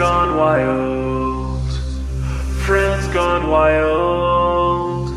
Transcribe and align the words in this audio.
gone 0.00 0.34
wild. 0.34 1.70
Friends 2.64 3.06
gone 3.08 3.50
wild. 3.50 5.10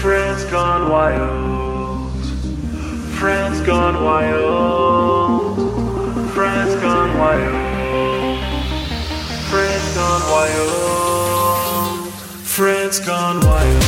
Friends 0.00 0.44
gone 0.44 0.88
wild. 0.92 2.24
Friends 3.18 3.60
gone 3.62 4.00
wild. 4.04 5.56
Friends 6.36 6.74
gone 6.80 7.18
wild. 7.18 8.38
Friends 9.50 9.94
gone 9.96 10.22
wild. 10.30 12.12
Friends 12.44 13.00
gone 13.00 13.40
wild. 13.40 13.87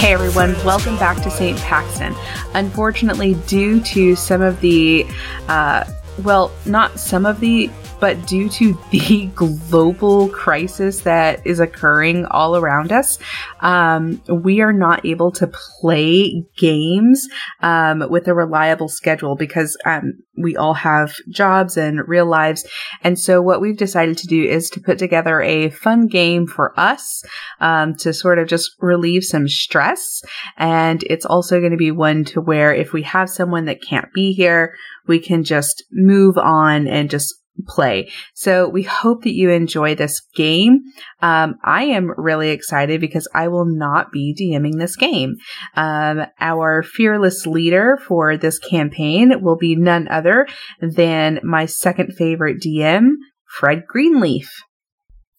Hey 0.00 0.14
everyone, 0.14 0.54
welcome 0.64 0.96
back 0.96 1.22
to 1.24 1.30
St. 1.30 1.58
Paxton. 1.58 2.14
Unfortunately, 2.54 3.34
due 3.46 3.80
to 3.82 4.16
some 4.16 4.40
of 4.40 4.58
the, 4.62 5.06
uh, 5.46 5.84
well, 6.24 6.50
not 6.64 6.98
some 6.98 7.26
of 7.26 7.38
the, 7.40 7.68
but 8.00 8.26
due 8.26 8.48
to 8.48 8.76
the 8.90 9.26
global 9.34 10.28
crisis 10.30 11.00
that 11.02 11.46
is 11.46 11.60
occurring 11.60 12.26
all 12.26 12.56
around 12.56 12.92
us, 12.92 13.18
um, 13.60 14.20
we 14.28 14.60
are 14.60 14.72
not 14.72 15.04
able 15.04 15.30
to 15.32 15.46
play 15.80 16.44
games 16.56 17.28
um, 17.60 18.04
with 18.10 18.26
a 18.26 18.34
reliable 18.34 18.88
schedule 18.88 19.36
because 19.36 19.76
um, 19.84 20.14
we 20.36 20.56
all 20.56 20.74
have 20.74 21.14
jobs 21.28 21.76
and 21.76 22.06
real 22.08 22.26
lives. 22.26 22.66
And 23.02 23.18
so, 23.18 23.42
what 23.42 23.60
we've 23.60 23.76
decided 23.76 24.18
to 24.18 24.26
do 24.26 24.42
is 24.42 24.70
to 24.70 24.80
put 24.80 24.98
together 24.98 25.40
a 25.40 25.70
fun 25.70 26.06
game 26.06 26.46
for 26.46 26.78
us 26.78 27.22
um, 27.60 27.94
to 27.96 28.12
sort 28.12 28.38
of 28.38 28.48
just 28.48 28.70
relieve 28.80 29.24
some 29.24 29.48
stress. 29.48 30.22
And 30.56 31.02
it's 31.04 31.26
also 31.26 31.60
going 31.60 31.72
to 31.72 31.76
be 31.76 31.90
one 31.90 32.24
to 32.26 32.40
where 32.40 32.74
if 32.74 32.92
we 32.92 33.02
have 33.02 33.28
someone 33.28 33.66
that 33.66 33.82
can't 33.82 34.12
be 34.14 34.32
here, 34.32 34.74
we 35.06 35.18
can 35.18 35.44
just 35.44 35.84
move 35.90 36.38
on 36.38 36.86
and 36.86 37.10
just 37.10 37.34
play. 37.66 38.10
So 38.34 38.68
we 38.68 38.82
hope 38.82 39.24
that 39.24 39.34
you 39.34 39.50
enjoy 39.50 39.94
this 39.94 40.20
game. 40.34 40.80
Um, 41.20 41.56
I 41.64 41.84
am 41.84 42.12
really 42.16 42.50
excited 42.50 43.00
because 43.00 43.28
I 43.34 43.48
will 43.48 43.66
not 43.66 44.12
be 44.12 44.34
DMing 44.38 44.78
this 44.78 44.96
game. 44.96 45.36
Um, 45.76 46.26
our 46.40 46.82
fearless 46.82 47.46
leader 47.46 47.98
for 48.06 48.36
this 48.36 48.58
campaign 48.58 49.42
will 49.42 49.56
be 49.56 49.76
none 49.76 50.08
other 50.08 50.46
than 50.80 51.40
my 51.42 51.66
second 51.66 52.14
favorite 52.16 52.60
DM, 52.60 53.10
Fred 53.46 53.84
Greenleaf. 53.86 54.50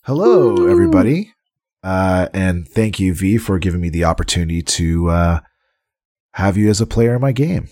Hello, 0.04 0.60
Ooh. 0.60 0.70
everybody. 0.70 1.34
Uh, 1.84 2.28
and 2.34 2.68
thank 2.68 3.00
you, 3.00 3.14
V, 3.14 3.38
for 3.38 3.58
giving 3.60 3.82
me 3.82 3.90
the 3.90 4.04
opportunity 4.04 4.62
to 4.62 5.10
uh, 5.10 5.40
have 6.34 6.58
you 6.58 6.70
as 6.70 6.82
a 6.82 6.88
player 6.88 7.16
in 7.16 7.22
my 7.22 7.32
game. 7.32 7.68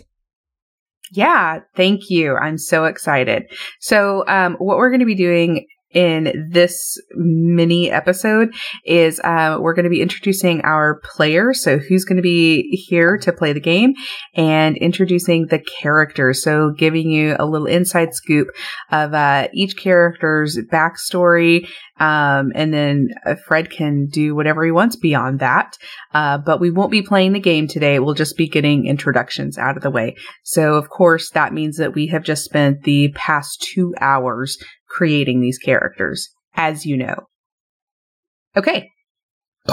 Yeah, 1.12 1.60
thank 1.76 2.10
you. 2.10 2.36
I'm 2.36 2.58
so 2.58 2.86
excited. 2.86 3.44
So, 3.80 4.24
um, 4.28 4.56
what 4.56 4.78
we're 4.78 4.90
going 4.90 5.00
to 5.00 5.06
be 5.06 5.16
doing 5.16 5.66
in 5.92 6.50
this 6.52 7.02
mini 7.16 7.90
episode 7.90 8.54
is 8.86 9.20
uh, 9.22 9.58
we're 9.60 9.74
going 9.74 9.86
to 9.86 9.90
be 9.90 10.02
introducing 10.02 10.62
our 10.62 11.00
player. 11.04 11.54
So, 11.54 11.78
who's 11.78 12.06
going 12.06 12.18
to 12.18 12.22
be 12.22 12.70
here 12.88 13.18
to 13.20 13.34
play 13.34 13.54
the 13.54 13.60
game 13.60 13.94
and 14.36 14.78
introducing 14.78 15.48
the 15.48 15.60
character. 15.60 16.34
So, 16.34 16.72
giving 16.72 17.10
you 17.10 17.36
a 17.40 17.46
little 17.46 17.68
inside 17.68 18.14
scoop 18.14 18.50
of 18.92 19.14
uh, 19.14 19.48
each 19.54 19.78
character's 19.78 20.58
backstory. 20.72 21.68
Um, 22.00 22.54
and 22.56 22.74
then 22.74 23.10
uh, 23.26 23.36
Fred 23.46 23.70
can 23.70 24.06
do 24.06 24.34
whatever 24.34 24.64
he 24.64 24.72
wants 24.72 24.96
beyond 24.96 25.40
that. 25.40 25.78
Uh, 26.14 26.38
but 26.38 26.62
we 26.62 26.72
won't 26.72 26.92
be 26.92 27.02
playing 27.02 27.34
the 27.34 27.40
game 27.40 27.68
today. 27.68 28.00
We'll 28.00 28.14
just 28.14 28.38
be 28.38 28.48
getting 28.48 28.86
introductions 28.86 29.58
out 29.58 29.76
of 29.76 29.84
the 29.84 29.92
way. 29.92 30.16
So, 30.44 30.76
of 30.76 30.90
course, 30.90 31.30
that 31.32 31.54
means 31.54 31.78
that 31.78 31.96
we 31.96 32.08
have 32.08 32.24
just 32.24 32.46
spent 32.46 32.84
the 32.84 33.12
past 33.16 33.62
two 33.62 33.94
hours 34.00 34.58
creating 35.00 35.40
these 35.40 35.58
characters, 35.58 36.28
as 36.56 36.86
you 36.86 36.98
know. 36.98 37.16
Okay. 38.58 38.90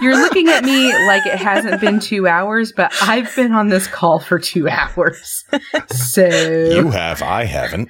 You're 0.00 0.16
looking 0.16 0.46
at 0.46 0.62
me 0.62 0.92
like 1.08 1.26
it 1.26 1.36
hasn't 1.36 1.80
been 1.80 1.98
two 1.98 2.28
hours, 2.28 2.70
but 2.70 2.92
I've 3.02 3.34
been 3.34 3.50
on 3.50 3.70
this 3.70 3.88
call 3.88 4.20
for 4.20 4.38
two 4.38 4.68
hours. 4.68 5.42
So. 5.88 6.28
You 6.28 6.92
have, 6.92 7.22
I 7.22 7.44
haven't. 7.44 7.88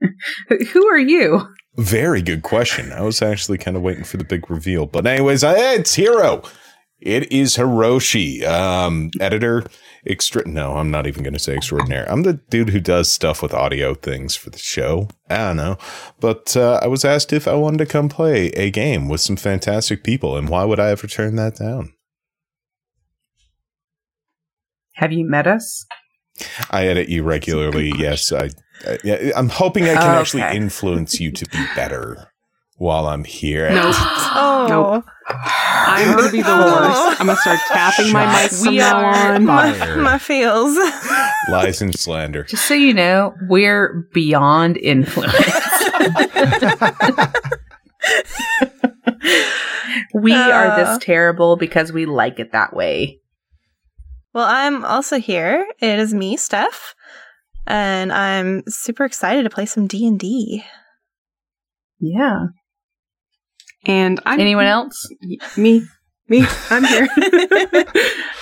Who 0.72 0.86
are 0.86 0.98
you? 0.98 1.48
Very 1.76 2.20
good 2.20 2.42
question. 2.42 2.92
I 2.92 3.00
was 3.00 3.22
actually 3.22 3.56
kind 3.56 3.74
of 3.74 3.82
waiting 3.82 4.04
for 4.04 4.18
the 4.18 4.24
big 4.24 4.50
reveal. 4.50 4.84
But, 4.84 5.06
anyways, 5.06 5.42
it's 5.42 5.94
Hero. 5.94 6.42
It 7.00 7.32
is 7.32 7.56
Hiroshi, 7.56 8.46
um, 8.46 9.10
editor 9.18 9.64
extra. 10.06 10.46
No, 10.46 10.76
I'm 10.76 10.90
not 10.90 11.06
even 11.06 11.22
going 11.22 11.34
to 11.34 11.38
say 11.38 11.54
extraordinary. 11.54 12.06
I'm 12.08 12.22
the 12.22 12.34
dude 12.34 12.70
who 12.70 12.80
does 12.80 13.10
stuff 13.10 13.42
with 13.42 13.54
audio 13.54 13.94
things 13.94 14.36
for 14.36 14.50
the 14.50 14.58
show. 14.58 15.08
I 15.28 15.36
don't 15.36 15.56
know, 15.56 15.78
but 16.20 16.56
uh, 16.56 16.80
I 16.82 16.86
was 16.86 17.04
asked 17.04 17.32
if 17.32 17.48
I 17.48 17.54
wanted 17.54 17.78
to 17.78 17.86
come 17.86 18.08
play 18.08 18.48
a 18.50 18.70
game 18.70 19.08
with 19.08 19.20
some 19.20 19.36
fantastic 19.36 20.04
people, 20.04 20.36
and 20.36 20.48
why 20.48 20.64
would 20.64 20.80
I 20.80 20.90
ever 20.90 21.06
turn 21.06 21.36
that 21.36 21.56
down? 21.56 21.92
Have 24.94 25.12
you 25.12 25.28
met 25.28 25.46
us? 25.46 25.84
I 26.70 26.86
edit 26.86 27.08
you 27.08 27.22
regularly. 27.22 27.92
Yes, 27.96 28.32
I. 28.32 28.50
I 28.86 29.32
I'm 29.36 29.48
hoping 29.48 29.84
I 29.84 29.94
can 29.94 29.98
okay. 29.98 30.20
actually 30.20 30.56
influence 30.56 31.20
you 31.20 31.30
to 31.30 31.48
be 31.48 31.64
better 31.76 32.33
while 32.76 33.06
I'm 33.06 33.24
here. 33.24 33.70
Nope. 33.70 33.94
oh. 33.96 34.66
Nope. 34.68 35.04
I'm 35.26 36.16
gonna 36.16 36.30
be 36.32 36.42
the 36.42 36.48
worst. 36.48 37.20
I'm 37.20 37.26
gonna 37.26 37.38
start 37.38 37.60
tapping 37.68 38.12
my 38.12 38.42
mic 38.42 38.50
from 38.50 38.74
now 38.76 39.04
on. 39.04 39.44
My, 39.44 39.96
my 39.96 40.18
feels. 40.18 40.76
Lies 41.50 41.80
and 41.82 41.94
slander. 41.98 42.44
Just 42.44 42.66
so 42.66 42.74
you 42.74 42.92
know, 42.94 43.34
we're 43.48 44.08
beyond 44.12 44.76
influence. 44.76 45.34
we 50.14 50.32
uh, 50.32 50.50
are 50.50 50.76
this 50.76 50.88
uh. 50.88 50.98
terrible 51.00 51.56
because 51.56 51.92
we 51.92 52.06
like 52.06 52.38
it 52.38 52.52
that 52.52 52.74
way. 52.74 53.20
Well, 54.32 54.46
I'm 54.46 54.84
also 54.84 55.18
here. 55.20 55.66
It 55.80 55.98
is 56.00 56.12
me, 56.12 56.36
Steph, 56.36 56.96
and 57.66 58.12
I'm 58.12 58.64
super 58.66 59.04
excited 59.04 59.44
to 59.44 59.50
play 59.50 59.64
some 59.64 59.86
D 59.86 60.06
and 60.06 60.18
D. 60.18 60.64
Yeah. 62.00 62.46
And 63.86 64.20
I'm 64.24 64.40
anyone 64.40 64.66
else? 64.66 65.08
Me, 65.56 65.82
me. 66.28 66.46
I'm 66.70 66.84
here. 66.84 67.08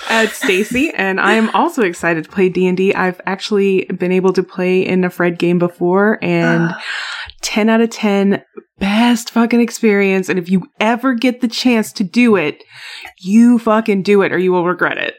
At 0.09 0.29
Stacy, 0.29 0.91
and 0.93 1.19
I 1.19 1.33
am 1.33 1.49
also 1.51 1.81
excited 1.81 2.25
to 2.25 2.29
play 2.29 2.49
D 2.49 2.67
and 2.67 2.77
D. 2.77 2.93
I've 2.93 3.19
actually 3.25 3.85
been 3.85 4.11
able 4.11 4.33
to 4.33 4.43
play 4.43 4.85
in 4.85 5.03
a 5.03 5.09
Fred 5.09 5.39
game 5.39 5.57
before, 5.57 6.19
and 6.21 6.69
ah. 6.71 6.83
ten 7.41 7.69
out 7.69 7.81
of 7.81 7.89
ten, 7.89 8.43
best 8.77 9.31
fucking 9.31 9.59
experience. 9.59 10.29
And 10.29 10.37
if 10.37 10.49
you 10.49 10.67
ever 10.79 11.13
get 11.15 11.41
the 11.41 11.47
chance 11.47 11.91
to 11.93 12.03
do 12.03 12.35
it, 12.35 12.63
you 13.21 13.57
fucking 13.59 14.03
do 14.03 14.21
it, 14.21 14.31
or 14.31 14.37
you 14.37 14.51
will 14.51 14.65
regret 14.65 14.97
it. 14.97 15.15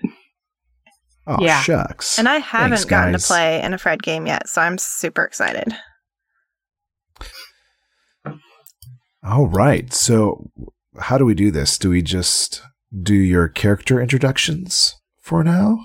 Oh 1.27 1.39
yeah. 1.41 1.61
shucks! 1.63 2.19
And 2.19 2.29
I 2.29 2.37
haven't 2.37 2.71
Thanks, 2.71 2.85
gotten 2.85 3.15
to 3.15 3.19
play 3.19 3.63
in 3.63 3.75
a 3.75 3.79
Fred 3.79 4.03
game 4.03 4.27
yet, 4.27 4.49
so 4.49 4.61
I'm 4.61 4.79
super 4.79 5.25
excited. 5.25 5.75
All 9.25 9.47
right. 9.47 9.93
So, 9.93 10.51
how 10.99 11.17
do 11.17 11.25
we 11.25 11.35
do 11.35 11.51
this? 11.51 11.79
Do 11.79 11.91
we 11.91 12.03
just 12.03 12.63
do 13.03 13.15
your 13.15 13.49
character 13.49 14.01
introductions 14.01 14.97
for 15.21 15.43
now? 15.43 15.79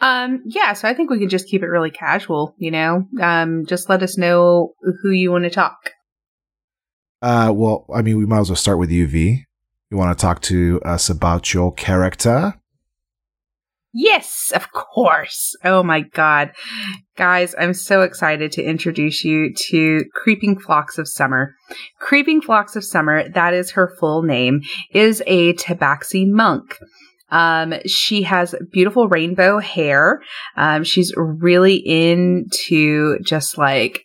Um, 0.00 0.42
yeah, 0.44 0.72
so 0.72 0.88
I 0.88 0.94
think 0.94 1.10
we 1.10 1.18
can 1.18 1.28
just 1.28 1.48
keep 1.48 1.62
it 1.62 1.68
really 1.68 1.90
casual, 1.90 2.54
you 2.58 2.72
know? 2.72 3.06
Um, 3.20 3.64
just 3.66 3.88
let 3.88 4.02
us 4.02 4.18
know 4.18 4.74
who 4.80 5.10
you 5.10 5.30
want 5.30 5.44
to 5.44 5.50
talk. 5.50 5.92
Uh, 7.22 7.52
well, 7.54 7.86
I 7.94 8.02
mean, 8.02 8.18
we 8.18 8.26
might 8.26 8.40
as 8.40 8.50
well 8.50 8.56
start 8.56 8.78
with 8.78 8.90
you, 8.90 9.06
V. 9.06 9.44
You 9.90 9.96
want 9.96 10.16
to 10.16 10.20
talk 10.20 10.42
to 10.42 10.80
us 10.84 11.08
about 11.08 11.54
your 11.54 11.72
character? 11.72 12.54
Yes, 13.94 14.52
of 14.54 14.72
course. 14.72 15.54
Oh 15.64 15.82
my 15.82 16.00
God. 16.00 16.52
Guys, 17.16 17.54
I'm 17.58 17.74
so 17.74 18.00
excited 18.00 18.50
to 18.52 18.62
introduce 18.62 19.22
you 19.22 19.52
to 19.68 20.04
Creeping 20.14 20.58
Flocks 20.58 20.96
of 20.96 21.06
Summer. 21.06 21.54
Creeping 21.98 22.40
Flocks 22.40 22.74
of 22.74 22.84
Summer, 22.84 23.28
that 23.28 23.52
is 23.52 23.72
her 23.72 23.94
full 24.00 24.22
name, 24.22 24.62
is 24.92 25.22
a 25.26 25.52
tabaxi 25.54 26.26
monk. 26.26 26.78
Um, 27.30 27.74
she 27.86 28.22
has 28.22 28.54
beautiful 28.70 29.08
rainbow 29.08 29.58
hair. 29.58 30.20
Um, 30.56 30.84
she's 30.84 31.12
really 31.16 31.76
into 31.76 33.18
just 33.20 33.58
like 33.58 34.04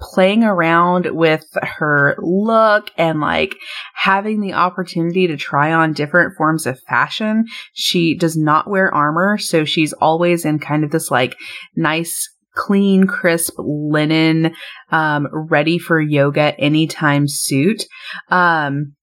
playing 0.00 0.44
around 0.44 1.06
with 1.10 1.46
her 1.62 2.16
look 2.18 2.90
and 2.98 3.20
like 3.20 3.56
having 3.94 4.40
the 4.40 4.52
opportunity 4.52 5.26
to 5.26 5.36
try 5.36 5.72
on 5.72 5.92
different 5.92 6.36
forms 6.36 6.66
of 6.66 6.80
fashion. 6.88 7.46
She 7.72 8.14
does 8.14 8.36
not 8.36 8.68
wear 8.68 8.94
armor, 8.94 9.38
so 9.38 9.64
she's 9.64 9.92
always 9.94 10.44
in 10.44 10.58
kind 10.58 10.84
of 10.84 10.90
this 10.90 11.10
like 11.10 11.36
nice 11.74 12.28
clean, 12.54 13.06
crisp 13.06 13.54
linen, 13.58 14.54
um, 14.90 15.28
ready 15.32 15.78
for 15.78 16.00
yoga 16.00 16.58
anytime 16.58 17.28
suit. 17.28 17.84
Um, 18.30 18.94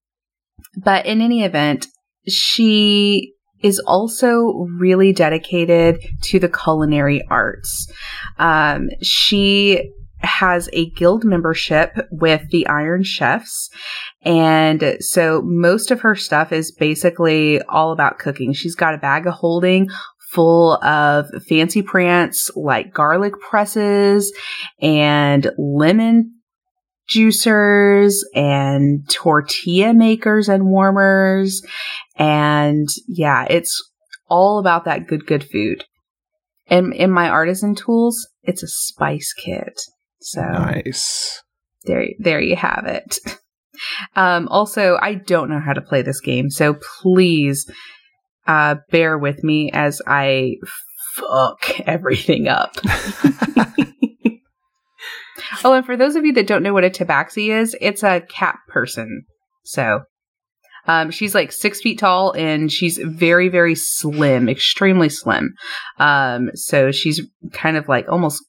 but 0.76 1.06
in 1.06 1.22
any 1.22 1.44
event, 1.44 1.88
she 2.28 3.34
is 3.62 3.80
also 3.80 4.68
really 4.78 5.14
dedicated 5.14 6.00
to 6.22 6.40
the 6.40 6.50
culinary 6.50 7.24
arts. 7.30 7.92
Um, 8.38 8.90
she 9.02 9.90
has 10.24 10.70
a 10.74 10.90
guild 10.92 11.24
membership 11.24 12.08
with 12.12 12.50
the 12.50 12.66
Iron 12.68 13.04
Chefs. 13.04 13.70
And 14.24 14.98
so 15.00 15.42
most 15.44 15.92
of 15.92 16.02
her 16.02 16.16
stuff 16.16 16.52
is 16.52 16.72
basically 16.72 17.62
all 17.64 17.92
about 17.92 18.20
cooking. 18.20 18.54
She's 18.54 18.76
got 18.76 18.94
a 18.94 19.00
bag 19.00 19.28
of 19.28 19.34
holding 19.34 19.90
full 20.32 20.84
of 20.84 21.28
fancy 21.48 21.82
prance 21.82 22.50
like 22.56 22.94
garlic 22.94 23.40
presses 23.40 24.34
and 24.82 25.52
lemon 25.58 26.34
juicers 27.10 28.16
and 28.34 29.08
tortilla 29.10 29.94
makers 29.94 30.50
and 30.50 30.66
warmers. 30.66 31.62
And 32.18 32.88
yeah, 33.08 33.46
it's 33.50 33.80
all 34.28 34.60
about 34.60 34.86
that 34.86 35.08
good, 35.08 35.26
good 35.26 35.44
food. 35.44 35.84
And 36.68 36.94
in 36.94 37.12
my 37.12 37.30
artisan 37.30 37.76
tools, 37.76 38.28
it's 38.42 38.64
a 38.64 38.68
spice 38.68 39.34
kit. 39.34 39.80
So 40.24 40.42
Nice. 40.42 41.42
there, 41.86 42.08
there 42.20 42.42
you 42.42 42.56
have 42.56 42.86
it. 42.86 43.20
Um, 44.16 44.48
also, 44.50 45.00
I 45.02 45.16
don't 45.16 45.50
know 45.50 45.60
how 45.60 45.74
to 45.74 45.82
play 45.82 46.04
this 46.04 46.22
game, 46.22 46.52
so 46.52 46.76
please 47.02 47.68
uh, 48.46 48.76
bear 48.92 49.18
with 49.18 49.44
me 49.44 49.72
as 49.72 50.00
I 50.06 50.58
fuck 51.16 51.80
everything 51.82 52.48
up. 52.48 52.78
oh, 55.64 55.74
and 55.74 55.86
for 55.86 55.98
those 55.98 56.16
of 56.16 56.26
you 56.26 56.34
that 56.34 56.48
don't 56.48 56.64
know 56.64 56.74
what 56.74 56.84
a 56.84 56.90
tabaxi 56.90 57.50
is, 57.50 57.76
it's 57.82 58.04
a 58.04 58.22
cat 58.22 58.58
person. 58.68 59.26
So, 59.64 60.02
um, 60.86 61.12
she's 61.12 61.34
like 61.34 61.52
six 61.52 61.82
feet 61.82 62.00
tall 62.00 62.34
and 62.34 62.72
she's 62.72 62.98
very, 62.98 63.50
very 63.50 63.76
slim, 63.76 64.50
extremely 64.50 65.10
slim. 65.10 65.54
Um, 65.98 66.50
so 66.54 66.92
she's 66.92 67.22
kind 67.54 67.78
of 67.78 67.88
like 67.88 68.10
almost 68.10 68.44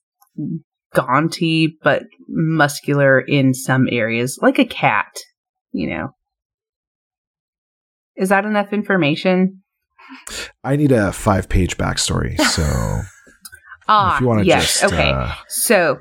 gaunty, 0.94 1.76
but 1.82 2.04
muscular 2.28 3.20
in 3.20 3.52
some 3.52 3.86
areas, 3.90 4.38
like 4.40 4.58
a 4.58 4.64
cat, 4.64 5.12
you 5.72 5.88
know. 5.90 6.10
Is 8.16 8.28
that 8.28 8.44
enough 8.46 8.72
information? 8.72 9.62
I 10.62 10.76
need 10.76 10.92
a 10.92 11.12
five 11.12 11.48
page 11.48 11.76
backstory. 11.76 12.38
So 12.40 13.00
Ah, 13.86 14.14
if 14.14 14.20
you 14.22 14.26
want 14.28 14.40
to 14.40 14.46
yes. 14.46 14.80
just. 14.80 14.84
okay. 14.92 15.10
Uh, 15.10 15.32
So 15.48 16.00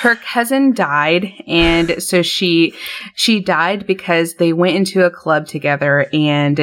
her 0.00 0.16
cousin 0.16 0.72
died 0.72 1.32
and 1.46 2.02
so 2.02 2.22
she 2.22 2.74
she 3.14 3.40
died 3.40 3.86
because 3.86 4.34
they 4.34 4.52
went 4.52 4.76
into 4.76 5.04
a 5.04 5.10
club 5.10 5.46
together 5.46 6.06
and 6.12 6.58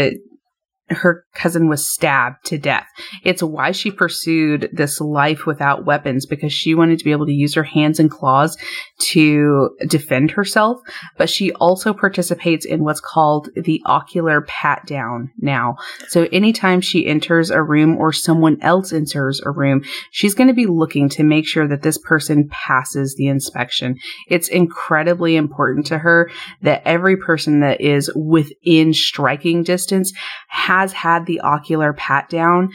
her 0.90 1.26
cousin 1.34 1.68
was 1.68 1.88
stabbed 1.88 2.46
to 2.46 2.58
death. 2.58 2.88
It's 3.24 3.44
why 3.44 3.72
she 3.72 3.92
pursued 3.92 4.70
this 4.74 5.00
life 5.00 5.46
without 5.46 5.86
weapons 5.86 6.26
because 6.26 6.52
she 6.52 6.76
wanted 6.76 7.00
to 7.00 7.06
be 7.06 7.12
able 7.12 7.28
to 7.28 7.34
use 7.34 7.54
her 7.54 7.64
hands 7.64 8.00
and 8.00 8.10
claws 8.10 8.58
to 9.00 9.70
defend 9.88 10.32
herself, 10.32 10.80
but 11.18 11.30
she 11.30 11.52
also 11.54 11.94
participates 11.94 12.66
in 12.66 12.84
what's 12.84 13.00
called 13.00 13.50
the 13.56 13.82
ocular 13.86 14.42
pat 14.42 14.86
down 14.86 15.32
now. 15.40 15.76
So 16.08 16.28
anytime 16.32 16.82
she 16.82 17.08
enters 17.08 17.50
a 17.50 17.62
room 17.62 17.98
or 17.98 18.12
someone 18.12 18.58
else 18.62 18.92
enters 18.92 19.42
a 19.46 19.52
room, 19.52 19.84
she's 20.12 20.34
going 20.34 20.48
to 20.48 20.54
be 20.54 20.66
looking 20.66 21.10
to 21.10 21.24
make 21.24 21.48
sure 21.48 21.68
that 21.68 21.84
this 21.84 21.98
person 21.98 22.50
passes 22.50 23.16
the 23.16 23.28
inspection. 23.28 23.98
It's 24.28 24.48
incredibly 24.48 25.36
important 25.36 25.86
to 25.88 26.00
her 26.00 26.32
that 26.62 26.82
every 26.86 27.18
person 27.18 27.60
that 27.60 27.82
is 27.82 28.12
within 28.16 28.94
striking 28.94 29.64
distance 29.64 30.12
has 30.48 30.79
had 30.94 31.26
the 31.26 31.42
ocular 31.42 31.94
pat 31.94 32.30
down 32.30 32.70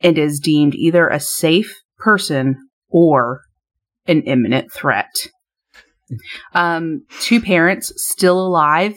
and 0.00 0.18
is 0.18 0.40
deemed 0.40 0.74
either 0.74 1.08
a 1.08 1.20
safe 1.20 1.74
person 1.98 2.56
or 2.88 3.42
an 4.06 4.22
imminent 4.22 4.72
threat. 4.72 5.10
Um, 6.54 7.04
two 7.20 7.40
parents 7.40 7.92
still 7.96 8.40
alive, 8.40 8.94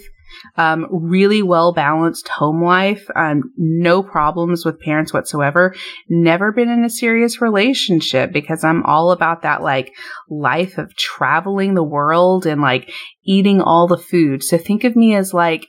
um, 0.56 0.88
really 0.92 1.42
well 1.42 1.74
balanced 1.74 2.30
home 2.30 2.64
life, 2.64 3.06
um, 3.16 3.44
no 3.58 4.02
problems 4.02 4.64
with 4.64 4.80
parents 4.80 5.14
whatsoever. 5.14 5.76
Never 6.10 6.54
been 6.54 6.70
in 6.70 6.86
a 6.86 6.90
serious 6.90 7.42
relationship 7.42 8.32
because 8.32 8.64
I'm 8.64 8.84
all 8.84 9.12
about 9.12 9.42
that 9.42 9.62
like 9.62 9.92
life 10.30 10.78
of 10.78 10.96
traveling 10.96 11.74
the 11.74 11.84
world 11.84 12.46
and 12.46 12.62
like 12.62 12.90
eating 13.26 13.62
all 13.62 13.88
the 13.88 13.98
food. 13.98 14.42
So 14.42 14.58
think 14.58 14.86
of 14.86 14.96
me 14.96 15.16
as 15.16 15.34
like 15.34 15.68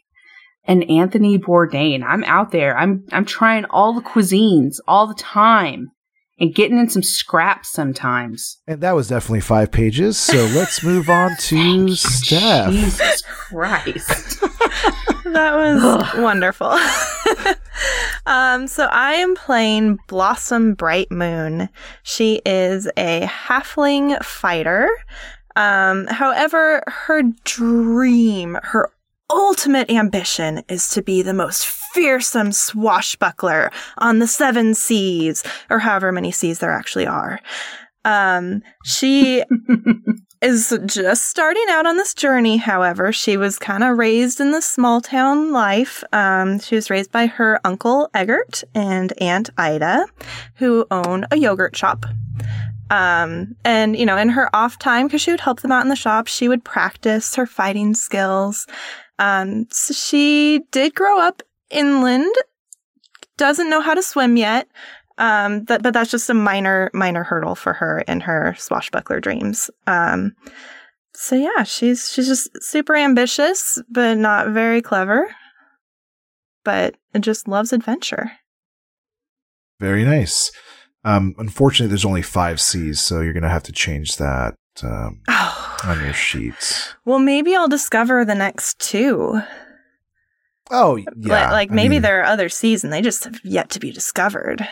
an 0.65 0.83
Anthony 0.85 1.39
Bourdain. 1.39 2.03
I'm 2.07 2.25
out 2.25 2.51
there. 2.51 2.77
I'm 2.77 3.05
I'm 3.13 3.25
trying 3.25 3.65
all 3.67 3.93
the 3.93 4.01
cuisines 4.01 4.77
all 4.87 5.07
the 5.07 5.15
time 5.15 5.91
and 6.39 6.55
getting 6.55 6.79
in 6.79 6.89
some 6.89 7.03
scraps 7.03 7.71
sometimes. 7.71 8.59
and 8.67 8.81
that 8.81 8.95
was 8.95 9.09
definitely 9.09 9.41
five 9.41 9.71
pages. 9.71 10.19
So 10.19 10.37
let's 10.55 10.83
move 10.83 11.09
on 11.09 11.37
to 11.37 11.95
Steph. 11.95 12.73
Jesus 12.73 13.23
Christ. 13.23 14.43
That 15.25 15.55
was 15.55 16.15
wonderful. 16.23 16.67
um, 18.27 18.67
so 18.67 18.85
I 18.87 19.15
am 19.15 19.35
playing 19.35 19.99
Blossom 20.07 20.75
Bright 20.75 21.11
Moon. 21.11 21.71
She 22.03 22.43
is 22.45 22.87
a 22.99 23.23
halfling 23.23 24.23
fighter. 24.23 24.91
Um, 25.57 26.07
however, 26.09 26.83
her 26.87 27.23
dream, 27.45 28.59
her 28.63 28.91
ultimate 29.33 29.91
ambition 29.91 30.63
is 30.69 30.89
to 30.91 31.03
be 31.03 31.23
the 31.23 31.35
most 31.35 31.67
fearsome 31.67 32.53
swashbuckler 32.53 33.71
on 33.99 34.19
the 34.19 34.27
seven 34.27 34.75
seas, 34.75 35.43
or 35.71 35.79
however 35.79 36.13
many 36.13 36.31
seas 36.31 36.59
there 36.59 36.73
actually 36.73 37.07
are. 37.07 37.41
Um, 38.05 38.63
she 38.85 39.45
is 40.43 40.77
just 40.87 41.29
starting 41.29 41.65
out 41.71 41.87
on 41.87 41.97
this 41.97 42.15
journey, 42.15 42.57
however. 42.57 43.13
She 43.13 43.37
was 43.37 43.59
kind 43.59 43.85
of 43.85 43.97
raised 43.97 44.41
in 44.41 44.51
the 44.51 44.61
small 44.61 45.01
town 45.01 45.53
life. 45.53 46.03
Um, 46.13 46.59
she 46.59 46.75
was 46.75 46.91
raised 46.91 47.13
by 47.13 47.27
her 47.27 47.61
uncle 47.65 48.11
Eggert 48.15 48.65
and 48.75 49.13
aunt 49.21 49.51
Ida, 49.57 50.07
who 50.57 50.87
own 50.91 51.27
a 51.31 51.37
yogurt 51.37 51.77
shop. 51.77 52.07
Um, 52.91 53.57
and, 53.65 53.97
you 53.97 54.05
know, 54.05 54.19
in 54.19 54.29
her 54.29 54.55
off 54.55 54.79
time, 54.79 55.07
because 55.07 55.23
she 55.23 55.31
would 55.31 55.41
help 55.41 55.61
them 55.61 55.73
out 55.73 55.83
in 55.83 55.89
the 55.89 55.97
shop, 55.97 56.27
she 56.27 56.49
would 56.49 56.65
practice 56.65 57.35
her 57.37 57.47
fighting 57.47 57.95
skills. 57.95 58.67
Um, 59.23 59.69
so 59.71 59.95
she 59.95 60.63
did 60.73 60.97
grow 60.97 61.21
up 61.21 61.43
inland, 61.71 62.35
doesn't 63.37 63.71
know 63.71 63.81
how 63.81 63.95
to 63.95 64.03
swim 64.03 64.37
yet. 64.37 64.67
Um, 65.17 65.65
that, 65.67 65.83
but 65.83 65.95
that's 65.95 66.11
just 66.11 66.29
a 66.29 66.35
minor, 66.35 66.91
minor 66.93 67.23
hurdle 67.23 67.55
for 67.55 67.73
her 67.75 68.01
in 68.09 68.19
her 68.21 68.57
swashbuckler 68.59 69.21
dreams. 69.21 69.71
Um, 69.87 70.33
so 71.15 71.37
yeah, 71.37 71.63
she's, 71.63 72.11
she's 72.11 72.27
just 72.27 72.51
super 72.63 72.97
ambitious, 72.97 73.81
but 73.89 74.19
not 74.19 74.49
very 74.49 74.83
clever, 74.83 75.33
but 76.65 76.97
just 77.21 77.47
loves 77.47 77.73
adventure. 77.73 78.33
Very 79.79 80.05
nice. 80.05 80.51
Um, 81.05 81.35
unfortunately, 81.39 81.89
there's 81.89 82.05
only 82.05 82.23
five 82.23 82.61
C's, 82.61 83.01
so 83.01 83.21
you're 83.21 83.33
going 83.33 83.43
to 83.45 83.49
have 83.49 83.65
to 83.65 83.73
change 83.73 84.17
that 84.17 84.55
um, 84.83 85.21
Oh, 85.29 85.62
on 85.85 86.01
your 86.03 86.13
sheets. 86.13 86.95
well, 87.05 87.19
maybe 87.19 87.55
I'll 87.57 87.69
discover 87.69 88.25
the 88.25 88.35
next 88.35 88.79
two. 88.79 89.41
Oh, 90.71 90.97
yeah. 90.97 91.07
like, 91.17 91.51
like 91.51 91.71
I 91.71 91.75
maybe 91.75 91.97
mean, 91.97 92.03
there 92.03 92.21
are 92.21 92.25
other 92.25 92.49
seas 92.49 92.83
and 92.85 92.93
they 92.93 93.03
just 93.03 93.25
have 93.25 93.41
yet 93.45 93.69
to 93.71 93.81
be 93.81 93.91
discovered. 93.93 94.67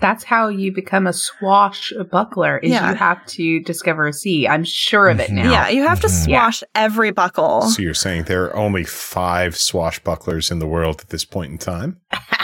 That's 0.00 0.24
how 0.24 0.48
you 0.48 0.72
become 0.72 1.06
a 1.06 1.12
swashbuckler 1.12 2.58
is 2.58 2.70
Yeah. 2.70 2.90
you 2.90 2.96
have 2.96 3.24
to 3.26 3.60
discover 3.60 4.06
a 4.06 4.12
sea. 4.14 4.48
I'm 4.48 4.64
sure 4.64 5.08
of 5.08 5.20
it 5.20 5.28
Mhm. 5.30 5.44
now. 5.44 5.50
Yeah, 5.50 5.68
you 5.68 5.86
have 5.86 6.00
to 6.00 6.06
Mhm. 6.08 6.24
swash 6.24 6.62
every 6.74 7.10
buckle. 7.10 7.62
So 7.62 7.82
you're 7.82 7.92
saying 7.94 8.24
there 8.24 8.44
are 8.44 8.56
only 8.56 8.84
five 8.84 9.54
swashbucklers 9.54 10.50
in 10.50 10.58
the 10.58 10.66
world 10.66 11.00
at 11.02 11.10
this 11.10 11.24
point 11.26 11.52
in 11.52 11.58
time? 11.58 11.98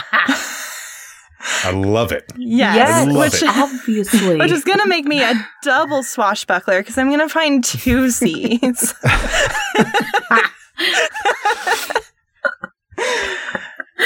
I 1.63 1.71
love 1.71 2.11
it. 2.11 2.31
Yes, 2.37 2.75
Yes, 2.75 3.07
love 3.07 3.17
which, 3.31 3.43
it. 3.43 3.49
obviously. 3.49 4.35
which 4.39 4.51
is 4.51 4.63
going 4.63 4.79
to 4.79 4.87
make 4.87 5.05
me 5.05 5.23
a 5.23 5.33
double 5.63 6.03
swashbuckler 6.03 6.81
because 6.81 6.97
I'm 6.97 7.07
going 7.07 7.19
to 7.19 7.29
find 7.29 7.63
two 7.63 8.09
C's. 8.17 8.93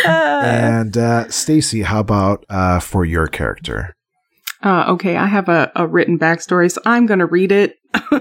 And 0.05 0.98
uh, 0.98 1.29
Stacy, 1.29 1.81
how 1.81 2.00
about 2.00 2.45
uh, 2.50 2.79
for 2.79 3.03
your 3.05 3.27
character? 3.27 3.93
Uh, 4.63 4.86
okay, 4.89 5.18
I 5.18 5.25
have 5.25 5.50
a, 5.50 5.72
a 5.75 5.88
written 5.88 6.20
backstory, 6.20 6.72
so 6.72 6.82
I'm 6.86 7.06
gonna 7.06 7.25
read 7.25 7.51
it. 7.51 7.77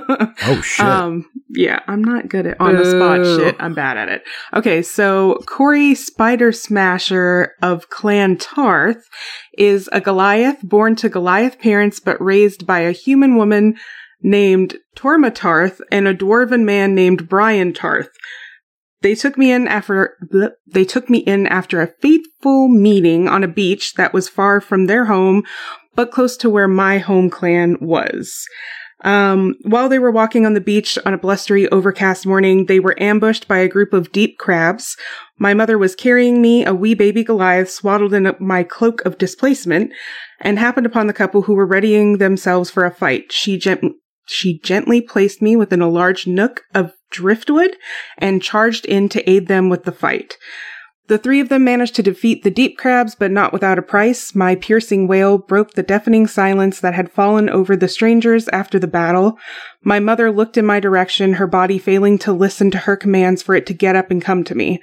Oh 0.43 0.63
shit! 0.63 0.87
Um, 0.87 1.27
yeah, 1.51 1.81
I'm 1.87 2.03
not 2.03 2.29
good 2.29 2.47
at 2.47 2.61
on 2.61 2.75
the 2.75 2.85
spot 2.85 3.25
shit. 3.25 3.57
I'm 3.61 3.75
bad 3.75 3.99
at 3.99 4.09
it. 4.09 4.23
Okay, 4.55 4.81
so 4.81 5.39
Corey 5.47 5.95
Spider 5.95 6.51
Smasher 6.51 7.53
of 7.61 7.91
Clan 7.91 8.39
Tarth 8.39 9.07
is 9.59 9.89
a 9.93 10.01
Goliath 10.01 10.63
born 10.63 10.97
to 10.97 11.09
Goliath 11.11 11.59
parents 11.59 12.01
but 12.01 12.21
raised 12.23 12.67
by 12.67 12.81
a 12.81 12.93
human 12.93 13.37
woman 13.37 13.77
named 14.23 14.77
Torma 14.97 15.35
Tarth 15.35 15.81
and 15.93 16.09
a 16.09 16.15
dwarven 16.15 16.65
man 16.65 16.95
named 16.95 17.29
Brian 17.29 17.73
Tarth. 17.73 18.11
They 19.03 19.15
took 19.15 19.39
me 19.39 19.51
in 19.51 19.67
after 19.67 20.17
bleh, 20.33 20.51
they 20.67 20.85
took 20.85 21.09
me 21.09 21.19
in 21.19 21.47
after 21.47 21.81
a 21.81 21.93
fateful 22.01 22.69
meeting 22.69 23.29
on 23.29 23.43
a 23.43 23.49
beach 23.49 23.95
that 23.95 24.13
was 24.13 24.29
far 24.29 24.61
from 24.61 24.87
their 24.87 25.07
home, 25.07 25.45
but 26.01 26.13
close 26.13 26.35
to 26.35 26.49
where 26.49 26.67
my 26.67 26.97
home 26.97 27.29
clan 27.29 27.77
was. 27.79 28.47
Um, 29.05 29.55
while 29.65 29.91
they 29.91 29.99
were 29.99 30.11
walking 30.11 30.47
on 30.47 30.55
the 30.55 30.61
beach 30.61 30.99
on 31.05 31.13
a 31.13 31.19
blustery, 31.19 31.69
overcast 31.69 32.25
morning, 32.25 32.65
they 32.65 32.81
were 32.81 32.99
ambushed 32.99 33.47
by 33.47 33.59
a 33.59 33.69
group 33.69 33.93
of 33.93 34.11
deep 34.11 34.39
crabs. 34.39 34.97
My 35.37 35.53
mother 35.53 35.77
was 35.77 35.95
carrying 35.95 36.41
me, 36.41 36.65
a 36.65 36.73
wee 36.73 36.95
baby 36.95 37.23
Goliath, 37.23 37.71
swaddled 37.71 38.15
in 38.15 38.35
my 38.41 38.63
cloak 38.63 39.05
of 39.05 39.19
displacement, 39.19 39.93
and 40.41 40.59
happened 40.59 40.87
upon 40.87 41.07
the 41.07 41.13
couple 41.13 41.43
who 41.43 41.53
were 41.53 41.67
readying 41.67 42.17
themselves 42.17 42.71
for 42.71 42.87
a 42.87 42.91
fight. 42.91 43.31
She 43.31 43.59
gent- 43.59 43.93
she 44.27 44.59
gently 44.59 45.03
placed 45.03 45.43
me 45.43 45.55
within 45.55 45.83
a 45.83 45.91
large 45.91 46.27
nook 46.27 46.63
of 46.75 46.95
driftwood 47.11 47.77
and 48.17 48.43
charged 48.43 48.87
in 48.87 49.11
to 49.11 49.29
aid 49.29 49.49
them 49.49 49.69
with 49.69 49.85
the 49.85 49.93
fight. 49.93 50.39
The 51.11 51.19
three 51.19 51.41
of 51.41 51.49
them 51.49 51.65
managed 51.65 51.97
to 51.97 52.05
defeat 52.05 52.45
the 52.45 52.53
deep 52.53 52.79
crabs, 52.79 53.17
but 53.17 53.33
not 53.33 53.53
without 53.53 53.81
a 53.81 53.83
price. 53.83 54.33
My 54.33 54.55
piercing 54.55 55.09
wail 55.09 55.39
broke 55.39 55.73
the 55.73 55.83
deafening 55.83 56.29
silence 56.29 56.79
that 56.79 56.95
had 56.95 57.11
fallen 57.11 57.51
over 57.51 57.77
the 57.77 57.89
strangers 57.89 58.47
after 58.51 58.79
the 58.79 58.87
battle. 58.87 59.37
My 59.83 59.99
mother 59.99 60.31
looked 60.31 60.57
in 60.57 60.65
my 60.65 60.79
direction, 60.79 61.33
her 61.33 61.49
body 61.49 61.81
failing 61.81 62.17
to 62.19 62.33
listen 62.33 62.71
to 62.71 62.79
her 62.79 62.97
commands 62.97 63.43
for 63.43 63.57
it 63.57 63.67
to 63.67 63.75
get 63.75 63.97
up 63.97 64.13
and 64.13 64.23
come 64.23 64.45
to 64.45 64.55
me. 64.55 64.81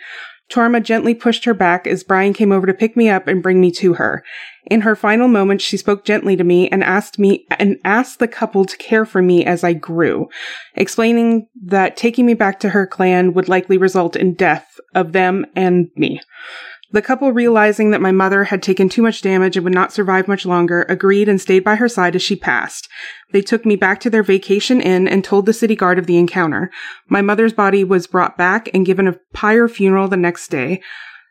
Torma 0.50 0.82
gently 0.82 1.14
pushed 1.14 1.46
her 1.46 1.54
back 1.54 1.86
as 1.86 2.04
Brian 2.04 2.34
came 2.34 2.52
over 2.52 2.66
to 2.66 2.74
pick 2.74 2.96
me 2.96 3.10
up 3.10 3.28
and 3.28 3.44
bring 3.44 3.60
me 3.60 3.72
to 3.72 3.96
her. 3.96 4.24
In 4.70 4.82
her 4.82 4.96
final 4.96 5.28
moments, 5.28 5.64
she 5.64 5.78
spoke 5.78 6.06
gently 6.06 6.36
to 6.36 6.44
me 6.44 6.70
and 6.70 6.84
asked 6.84 7.20
me 7.20 7.46
and 7.52 7.78
asked 7.84 8.20
the 8.20 8.28
couple 8.28 8.66
to 8.66 8.78
care 8.78 9.06
for 9.06 9.22
me 9.22 9.46
as 9.46 9.64
I 9.64 9.74
grew, 9.74 10.30
explaining 10.76 11.48
that 11.66 11.98
taking 11.98 12.26
me 12.26 12.34
back 12.34 12.60
to 12.62 12.70
her 12.70 12.88
clan 12.88 13.34
would 13.34 13.50
likely 13.50 13.78
result 13.78 14.16
in 14.16 14.34
death 14.34 14.80
of 14.96 15.12
them 15.12 15.46
and 15.56 15.90
me. 15.96 16.22
The 16.92 17.02
couple, 17.02 17.34
realizing 17.34 17.92
that 17.92 18.02
my 18.02 18.14
mother 18.14 18.46
had 18.46 18.64
taken 18.64 18.88
too 18.88 19.02
much 19.02 19.22
damage 19.22 19.58
and 19.58 19.64
would 19.66 19.74
not 19.74 19.92
survive 19.92 20.28
much 20.28 20.46
longer, 20.46 20.86
agreed 20.88 21.28
and 21.28 21.40
stayed 21.40 21.64
by 21.64 21.76
her 21.76 21.90
side 21.90 22.16
as 22.16 22.22
she 22.22 22.36
passed. 22.36 22.88
They 23.34 23.42
took 23.42 23.66
me 23.66 23.76
back 23.76 24.00
to 24.02 24.10
their 24.10 24.24
vacation 24.24 24.80
inn 24.80 25.06
and 25.06 25.24
told 25.24 25.46
the 25.46 25.54
city 25.54 25.76
guard 25.76 26.00
of 26.00 26.06
the 26.06 26.18
encounter. 26.18 26.72
My 27.10 27.22
mother's 27.22 27.52
body 27.52 27.84
was 27.84 28.08
brought 28.08 28.38
back 28.38 28.70
and 28.74 28.86
given 28.86 29.08
a 29.08 29.18
pyre 29.34 29.68
funeral 29.68 30.08
the 30.08 30.16
next 30.16 30.48
day. 30.48 30.82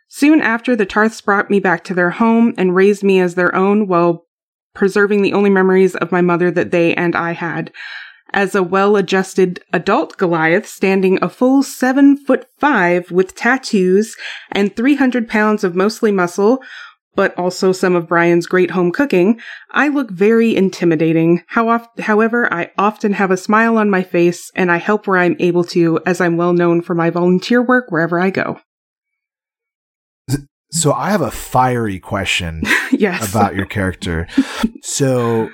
Soon 0.08 0.42
after, 0.42 0.76
the 0.76 0.86
Tarths 0.86 1.22
brought 1.22 1.50
me 1.50 1.58
back 1.58 1.84
to 1.84 1.94
their 1.94 2.10
home 2.10 2.54
and 2.58 2.74
raised 2.74 3.02
me 3.02 3.18
as 3.18 3.34
their 3.34 3.54
own 3.54 3.88
while 3.88 4.26
preserving 4.74 5.22
the 5.22 5.32
only 5.32 5.50
memories 5.50 5.96
of 5.96 6.12
my 6.12 6.20
mother 6.20 6.50
that 6.50 6.70
they 6.70 6.94
and 6.94 7.16
I 7.16 7.32
had. 7.32 7.72
As 8.32 8.54
a 8.54 8.62
well-adjusted 8.62 9.60
adult 9.72 10.16
Goliath 10.18 10.66
standing 10.66 11.18
a 11.22 11.28
full 11.28 11.62
seven 11.62 12.16
foot 12.16 12.46
five 12.58 13.10
with 13.10 13.34
tattoos 13.34 14.16
and 14.52 14.74
300 14.74 15.28
pounds 15.28 15.64
of 15.64 15.74
mostly 15.74 16.12
muscle, 16.12 16.58
but 17.14 17.36
also 17.38 17.72
some 17.72 17.96
of 17.96 18.08
Brian's 18.08 18.46
great 18.46 18.72
home 18.72 18.92
cooking, 18.92 19.40
I 19.70 19.88
look 19.88 20.10
very 20.10 20.54
intimidating. 20.54 21.42
How 21.46 21.68
oft- 21.70 22.00
however, 22.00 22.52
I 22.52 22.70
often 22.76 23.14
have 23.14 23.30
a 23.30 23.38
smile 23.38 23.78
on 23.78 23.88
my 23.88 24.02
face 24.02 24.50
and 24.54 24.70
I 24.70 24.76
help 24.76 25.06
where 25.06 25.18
I'm 25.18 25.36
able 25.38 25.64
to 25.64 25.98
as 26.04 26.20
I'm 26.20 26.36
well 26.36 26.52
known 26.52 26.82
for 26.82 26.94
my 26.94 27.08
volunteer 27.10 27.62
work 27.62 27.90
wherever 27.90 28.20
I 28.20 28.30
go. 28.30 28.60
So 30.72 30.92
I 30.92 31.10
have 31.10 31.22
a 31.22 31.30
fiery 31.30 31.98
question 31.98 32.62
yes. 32.92 33.30
about 33.30 33.54
your 33.54 33.66
character. 33.66 34.26
so 34.82 35.48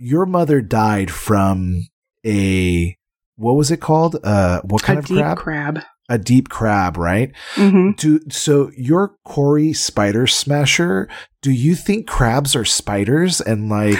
your 0.00 0.26
mother 0.26 0.60
died 0.60 1.10
from 1.10 1.86
a 2.28 2.96
what 3.36 3.52
was 3.54 3.70
it 3.70 3.80
called? 3.80 4.16
Uh, 4.22 4.60
what 4.62 4.82
kind 4.82 4.98
a 4.98 5.00
of 5.00 5.06
deep 5.06 5.16
crab? 5.16 5.38
crab. 5.38 5.80
A 6.10 6.18
deep 6.18 6.48
crab, 6.48 6.96
right? 6.96 7.32
hmm 7.54 7.90
Do 7.92 8.20
so 8.30 8.70
your 8.76 9.14
Corey 9.24 9.72
Spider 9.72 10.26
Smasher? 10.26 11.08
Do 11.42 11.50
you 11.52 11.74
think 11.74 12.06
crabs 12.06 12.56
are 12.56 12.64
spiders? 12.64 13.40
And 13.40 13.68
like, 13.68 13.98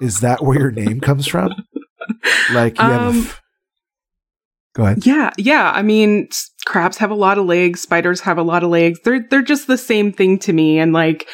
is 0.00 0.20
that 0.20 0.42
where 0.42 0.58
your 0.58 0.70
name 0.70 1.00
comes 1.00 1.26
from? 1.26 1.50
Like, 2.52 2.78
you 2.78 2.84
have 2.84 3.02
a 3.02 3.08
Um, 3.08 3.20
f- 3.20 3.42
go 4.74 4.84
ahead. 4.84 5.06
Yeah, 5.06 5.30
yeah. 5.38 5.72
I 5.74 5.82
mean, 5.82 6.28
crabs 6.66 6.98
have 6.98 7.10
a 7.10 7.14
lot 7.14 7.38
of 7.38 7.46
legs. 7.46 7.80
Spiders 7.80 8.20
have 8.20 8.38
a 8.38 8.42
lot 8.42 8.62
of 8.62 8.70
legs. 8.70 8.98
They're 9.04 9.24
they're 9.30 9.42
just 9.42 9.66
the 9.66 9.78
same 9.78 10.12
thing 10.12 10.38
to 10.40 10.52
me. 10.52 10.78
And 10.78 10.92
like, 10.92 11.28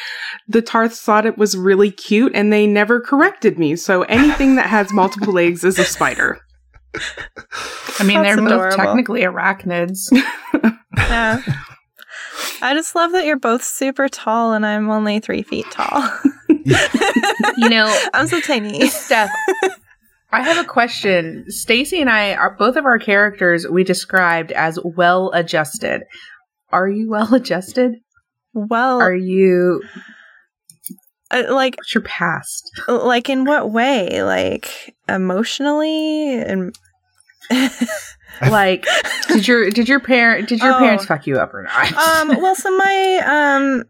the 0.47 0.61
Tarths 0.61 1.01
thought 1.01 1.25
it 1.25 1.37
was 1.37 1.57
really 1.57 1.91
cute, 1.91 2.31
and 2.33 2.51
they 2.51 2.65
never 2.65 3.01
corrected 3.01 3.59
me. 3.59 3.75
So 3.75 4.03
anything 4.03 4.55
that 4.55 4.67
has 4.67 4.93
multiple 4.93 5.33
legs 5.33 5.63
is 5.63 5.77
a 5.77 5.83
spider. 5.85 6.39
I 7.99 8.03
mean, 8.03 8.21
That's 8.21 8.35
they're 8.35 8.45
both 8.45 8.75
technically 8.75 9.21
arachnids. 9.21 10.09
Yeah. 10.97 11.41
I 12.61 12.73
just 12.73 12.95
love 12.95 13.11
that 13.13 13.25
you're 13.25 13.39
both 13.39 13.63
super 13.63 14.07
tall 14.09 14.53
and 14.53 14.65
I'm 14.65 14.89
only 14.89 15.19
three 15.19 15.41
feet 15.41 15.65
tall. 15.71 16.03
you 16.49 17.69
know, 17.69 17.93
I'm 18.13 18.27
so 18.27 18.39
tiny. 18.41 18.87
Steph, 18.87 19.31
I 20.31 20.41
have 20.43 20.63
a 20.63 20.67
question. 20.67 21.45
Stacy 21.49 21.99
and 22.01 22.09
I 22.09 22.33
are 22.35 22.55
both 22.57 22.75
of 22.77 22.85
our 22.85 22.97
characters 22.99 23.67
we 23.67 23.83
described 23.83 24.51
as 24.53 24.79
well 24.83 25.31
adjusted. 25.33 26.03
Are 26.71 26.87
you 26.87 27.09
well 27.09 27.33
adjusted? 27.33 27.95
Well, 28.53 29.01
Are 29.01 29.13
you 29.15 29.81
uh, 31.31 31.43
like, 31.49 31.75
what's 31.77 31.93
your 31.95 32.03
past? 32.03 32.69
like 32.87 33.29
in 33.29 33.45
what 33.45 33.71
way? 33.71 34.23
Like 34.23 34.95
emotionally 35.07 36.39
and. 36.41 36.75
Like 38.49 38.87
did 39.27 39.47
your 39.47 39.69
did 39.69 39.87
your 39.89 39.99
parent 39.99 40.47
did 40.49 40.61
your 40.61 40.73
Oh. 40.75 40.79
parents 40.79 41.05
fuck 41.05 41.27
you 41.27 41.35
up 41.37 41.53
or 41.53 41.63
not? 41.63 41.93
um 41.93 42.41
well 42.41 42.55
so 42.55 42.75
my 42.75 43.21
um 43.25 43.83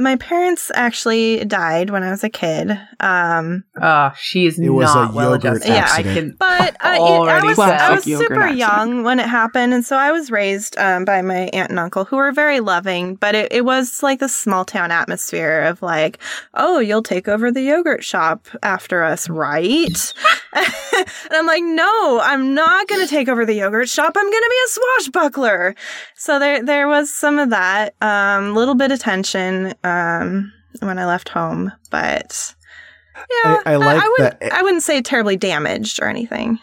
my 0.00 0.16
parents 0.16 0.70
actually 0.74 1.44
died 1.44 1.90
when 1.90 2.02
i 2.02 2.10
was 2.10 2.24
a 2.24 2.30
kid 2.30 2.70
um 3.00 3.62
oh, 3.80 4.10
she 4.18 4.46
is 4.46 4.58
It 4.58 4.68
was 4.70 4.90
a 4.90 4.94
not 4.94 5.14
well 5.14 5.32
adjusted. 5.34 5.68
Yeah, 5.68 5.88
I 5.90 6.02
can 6.02 6.36
but 6.38 6.74
uh, 6.84 6.96
it- 6.96 7.28
I 7.28 7.42
was 7.42 7.58
I 7.58 7.94
was 7.94 8.04
super 8.04 8.34
accident. 8.34 8.58
young 8.58 9.02
when 9.04 9.18
it 9.20 9.26
happened, 9.28 9.72
and 9.72 9.84
so 9.84 9.96
I 9.96 10.12
was 10.12 10.30
raised 10.30 10.76
um, 10.78 11.04
by 11.06 11.22
my 11.22 11.48
aunt 11.52 11.70
and 11.70 11.78
uncle, 11.78 12.04
who 12.04 12.16
were 12.16 12.32
very 12.32 12.60
loving. 12.60 13.14
But 13.14 13.34
it, 13.34 13.52
it 13.52 13.64
was 13.64 14.02
like 14.02 14.18
this 14.20 14.34
small 14.34 14.64
town 14.66 14.90
atmosphere 14.90 15.62
of 15.62 15.80
like, 15.82 16.18
oh, 16.54 16.78
you'll 16.78 17.02
take 17.02 17.26
over 17.28 17.50
the 17.50 17.62
yogurt 17.62 18.04
shop 18.04 18.46
after 18.62 19.02
us, 19.02 19.28
right? 19.30 20.12
and 20.52 21.32
I'm 21.32 21.46
like, 21.46 21.62
no, 21.64 22.20
I'm 22.22 22.54
not 22.54 22.86
going 22.88 23.00
to 23.00 23.08
take 23.08 23.28
over 23.28 23.46
the 23.46 23.54
yogurt 23.54 23.88
shop. 23.88 24.12
I'm 24.16 24.30
going 24.30 24.42
to 24.42 24.50
be 24.50 24.62
a 24.66 24.70
swashbuckler. 24.70 25.74
So 26.16 26.38
there 26.38 26.62
there 26.62 26.86
was 26.88 27.10
some 27.12 27.38
of 27.38 27.48
that, 27.50 27.94
um, 28.02 28.54
little 28.54 28.74
bit 28.74 28.92
of 28.92 28.98
tension 28.98 29.74
um, 29.84 29.89
Um, 29.90 30.52
when 30.80 30.98
I 30.98 31.06
left 31.06 31.28
home, 31.28 31.72
but. 31.90 32.54
Yeah, 33.44 33.60
I- 33.66 33.72
I 33.72 33.76
like 33.76 34.02
wouldn't, 34.02 34.40
that- 34.40 34.52
I 34.52 34.62
wouldn't 34.62 34.82
say 34.82 35.02
terribly 35.02 35.36
damaged 35.36 36.00
or 36.00 36.08
anything. 36.08 36.58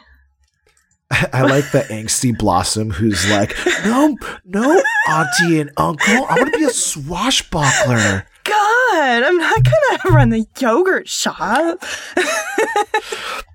I 1.12 1.44
like 1.44 1.72
the 1.72 1.82
angsty 1.90 2.38
blossom 2.38 2.90
who's 2.92 3.30
like, 3.30 3.56
no, 3.86 4.16
no, 4.46 4.82
auntie 5.10 5.60
and 5.60 5.72
uncle, 5.78 6.26
I 6.26 6.36
want 6.36 6.52
to 6.54 6.58
be 6.60 6.66
a 6.66 6.70
swashbuckler. 6.70 8.26
God, 8.68 9.24
I'm 9.24 9.38
not 9.38 9.64
gonna 9.64 10.16
run 10.16 10.30
the 10.30 10.46
yogurt 10.60 11.08
shop. 11.08 11.80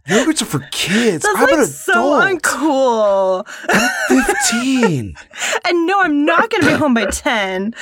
Yogurts 0.08 0.42
are 0.42 0.46
for 0.46 0.66
kids. 0.72 1.22
That's 1.22 1.36
I'm 1.38 1.44
like 1.44 1.52
an 1.58 1.66
so 1.66 2.20
uncool. 2.20 3.44
I'm 3.68 4.24
15. 4.24 5.14
And 5.64 5.86
no, 5.86 6.00
I'm 6.00 6.24
not 6.24 6.50
gonna 6.50 6.66
be 6.66 6.72
home 6.72 6.94
by 6.94 7.06
ten. 7.06 7.74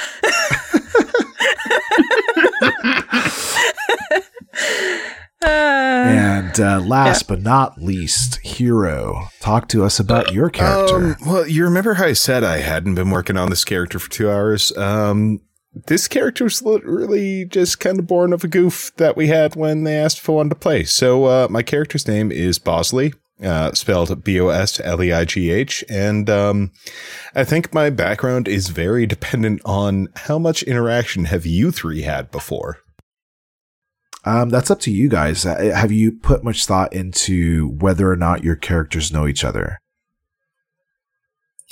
Uh, 5.43 5.47
and 5.47 6.61
uh, 6.61 6.81
last 6.81 7.27
but 7.27 7.41
not 7.41 7.81
least, 7.81 8.39
Hero, 8.45 9.29
talk 9.41 9.69
to 9.69 9.83
us 9.85 9.99
about 9.99 10.35
your 10.35 10.51
character. 10.51 10.97
Um, 10.97 11.17
well, 11.27 11.47
you 11.47 11.65
remember 11.65 11.95
how 11.95 12.05
I 12.05 12.13
said 12.13 12.45
I 12.45 12.59
hadn't 12.59 12.95
been 12.95 13.09
working 13.11 13.39
on 13.39 13.49
this 13.49 13.65
character 13.65 13.99
for 13.99 14.11
two 14.11 14.31
hours? 14.31 14.77
Um, 14.77 15.41
this 15.73 16.09
character 16.09 16.41
character's 16.41 16.63
literally 16.63 17.45
just 17.45 17.81
kind 17.81 17.99
of 17.99 18.07
born 18.07 18.33
of 18.33 18.45
a 18.45 18.49
goof 18.49 18.93
that 18.97 19.17
we 19.17 19.29
had 19.29 19.57
when 19.57 19.85
they 19.85 19.97
asked 19.97 20.21
for 20.21 20.37
one 20.37 20.49
to 20.49 20.55
play. 20.55 20.85
So, 20.85 21.25
uh, 21.25 21.49
my 21.51 21.63
character's 21.63 22.07
name 22.07 22.33
is 22.33 22.59
Bosley, 22.59 23.15
uh, 23.43 23.73
spelled 23.73 24.25
B 24.25 24.41
O 24.41 24.49
S 24.49 24.81
L 24.83 25.03
E 25.03 25.13
I 25.13 25.25
G 25.25 25.51
H. 25.51 25.85
And, 25.89 26.29
um, 26.31 26.73
I 27.35 27.45
think 27.45 27.73
my 27.73 27.91
background 27.91 28.49
is 28.49 28.69
very 28.69 29.07
dependent 29.07 29.61
on 29.65 30.09
how 30.17 30.39
much 30.39 30.63
interaction 30.63 31.27
have 31.27 31.47
you 31.47 31.71
three 31.71 32.03
had 32.03 32.31
before? 32.31 32.79
Um, 34.25 34.51
that's 34.51 34.71
up 34.71 34.81
to 34.81 34.91
you 34.91 35.09
guys. 35.09 35.47
Uh, 35.47 35.73
Have 35.75 35.91
you 35.91 36.13
put 36.13 36.45
much 36.45 36.67
thought 36.67 36.93
into 36.93 37.71
whether 37.79 38.11
or 38.11 38.17
not 38.17 38.45
your 38.45 38.55
characters 38.55 39.11
know 39.11 39.27
each 39.27 39.45
other? 39.45 39.79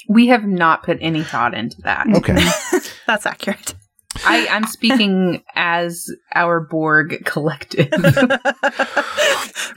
we 0.09 0.29
have 0.29 0.47
not 0.47 0.83
put 0.83 0.97
any 1.01 1.23
thought 1.23 1.55
into 1.55 1.81
that. 1.83 2.07
Okay. 2.09 2.39
that's 3.07 3.27
accurate. 3.27 3.75
I, 4.25 4.49
I'm 4.51 4.67
speaking 4.67 5.43
as 5.55 6.11
our 6.35 6.61
Borg 6.61 7.25
collective. 7.25 7.91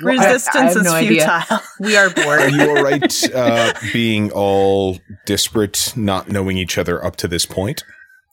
Resistance 0.02 0.56
I 0.56 0.64
have 0.64 0.78
is 0.78 0.84
no 0.84 0.94
idea. 0.94 1.22
futile. 1.48 1.60
we 1.80 1.96
are 1.96 2.10
Borg. 2.10 2.42
Are 2.42 2.50
you 2.50 2.70
all 2.70 2.82
right 2.84 3.34
uh, 3.34 3.74
being 3.94 4.32
all 4.32 4.98
disparate, 5.26 5.94
not 5.96 6.30
knowing 6.30 6.58
each 6.58 6.78
other 6.78 7.04
up 7.04 7.16
to 7.18 7.28
this 7.28 7.46
point? 7.46 7.84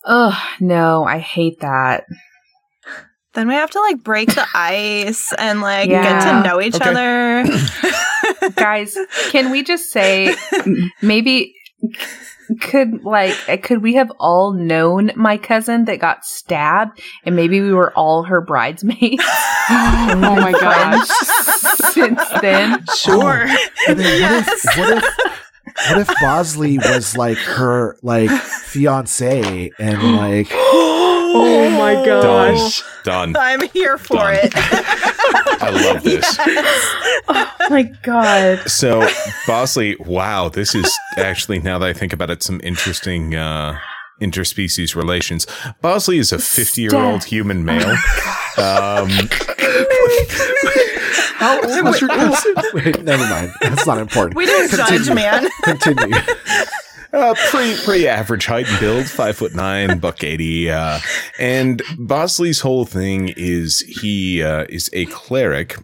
Ugh, 0.04 0.34
no, 0.60 1.04
I 1.04 1.18
hate 1.18 1.60
that. 1.60 2.04
Then 3.34 3.46
we 3.48 3.54
have 3.54 3.70
to 3.70 3.80
like 3.80 4.02
break 4.02 4.34
the 4.34 4.46
ice 4.54 5.32
and 5.34 5.60
like 5.60 5.90
get 5.90 6.22
to 6.22 6.42
know 6.42 6.60
each 6.60 6.74
Okay. 6.76 6.90
other. 6.90 7.44
Guys, 8.56 8.96
can 9.30 9.50
we 9.50 9.62
just 9.62 9.90
say 9.92 10.34
maybe 11.02 11.54
could 12.60 13.04
like 13.04 13.36
eh, 13.48 13.56
could 13.56 13.82
we 13.82 13.94
have 13.94 14.10
all 14.18 14.52
known 14.52 15.10
my 15.16 15.36
cousin 15.36 15.84
that 15.84 15.98
got 15.98 16.24
stabbed 16.24 17.00
and 17.24 17.36
maybe 17.36 17.60
we 17.60 17.72
were 17.72 17.92
all 17.92 18.22
her 18.22 18.40
bridesmaids 18.40 19.22
oh 19.70 20.36
my 20.40 20.52
gosh. 20.52 21.08
since 21.92 22.22
then? 22.40 22.84
Sure. 22.96 23.44
Oh. 23.48 23.66
And 23.88 23.98
then 24.00 24.20
Yes. 24.20 24.66
what 24.78 24.90
if 24.98 25.02
what 25.02 25.02
if 25.02 25.28
what 25.90 25.98
if 25.98 26.08
Bosley 26.20 26.78
was 26.78 27.16
like 27.16 27.38
her 27.38 27.96
like 28.02 28.30
fiance 28.30 29.70
and 29.78 30.16
like 30.16 30.48
Oh 31.30 31.68
my 31.78 31.92
Done. 31.94 32.54
gosh. 32.54 32.82
Done. 33.04 33.36
I'm 33.36 33.60
here 33.68 33.98
for 33.98 34.16
Done. 34.16 34.38
it. 34.42 34.54
I 35.60 35.70
love 35.70 36.02
this. 36.02 36.36
Oh 37.28 37.54
my 37.70 37.82
god. 38.02 38.68
So, 38.68 39.06
Bosley, 39.46 39.96
wow, 40.00 40.48
this 40.48 40.74
is 40.74 40.90
actually, 41.16 41.58
now 41.58 41.78
that 41.78 41.88
I 41.88 41.92
think 41.92 42.12
about 42.12 42.30
it, 42.30 42.42
some 42.42 42.60
interesting 42.62 43.34
uh, 43.34 43.78
interspecies 44.20 44.94
relations. 44.94 45.46
Bosley 45.80 46.18
is 46.18 46.32
a 46.32 46.38
50 46.38 46.80
year 46.80 46.96
old 46.96 47.24
human 47.24 47.64
male. 47.64 47.90
Um, 48.58 49.08
how 51.38 51.60
old 51.62 51.84
was 51.84 52.00
your 52.00 52.10
cousin? 52.10 52.54
Wait, 52.74 53.02
never 53.04 53.22
mind. 53.28 53.52
That's 53.60 53.86
not 53.86 53.98
important. 53.98 54.36
We 54.36 54.46
don't 54.46 54.70
judge, 54.70 54.88
Continue. 54.88 55.14
man. 55.14 55.48
Continue. 55.62 56.16
uh, 57.12 57.34
pretty 57.50 57.82
pretty 57.82 58.08
average 58.08 58.46
height 58.46 58.68
and 58.68 58.80
build, 58.80 59.06
five 59.06 59.36
foot 59.36 59.54
nine, 59.54 59.98
buck 59.98 60.22
eighty. 60.24 60.70
Uh, 60.70 61.00
and 61.38 61.82
Bosley's 61.98 62.60
whole 62.60 62.84
thing 62.84 63.32
is 63.36 63.80
he 63.80 64.42
uh, 64.42 64.64
is 64.68 64.90
a 64.92 65.06
cleric, 65.06 65.76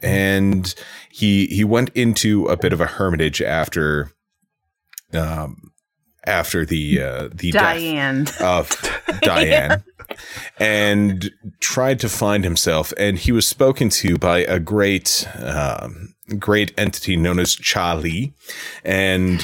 and 0.00 0.74
he 1.10 1.46
he 1.46 1.64
went 1.64 1.90
into 1.90 2.46
a 2.46 2.56
bit 2.56 2.72
of 2.72 2.80
a 2.80 2.86
hermitage 2.86 3.42
after, 3.42 4.10
um, 5.12 5.72
after 6.28 6.64
the 6.64 7.02
uh, 7.02 7.28
the 7.32 7.50
death 7.50 7.74
Diane. 7.76 8.26
of 8.40 8.70
Diane 9.22 9.82
and 10.58 11.30
tried 11.60 12.00
to 12.00 12.08
find 12.08 12.44
himself. 12.44 12.92
And 12.96 13.18
he 13.18 13.32
was 13.32 13.46
spoken 13.46 13.88
to 13.90 14.18
by 14.18 14.38
a 14.40 14.58
great, 14.58 15.28
um, 15.38 16.14
great 16.38 16.72
entity 16.78 17.16
known 17.16 17.38
as 17.38 17.54
Charlie. 17.54 18.34
And 18.84 19.40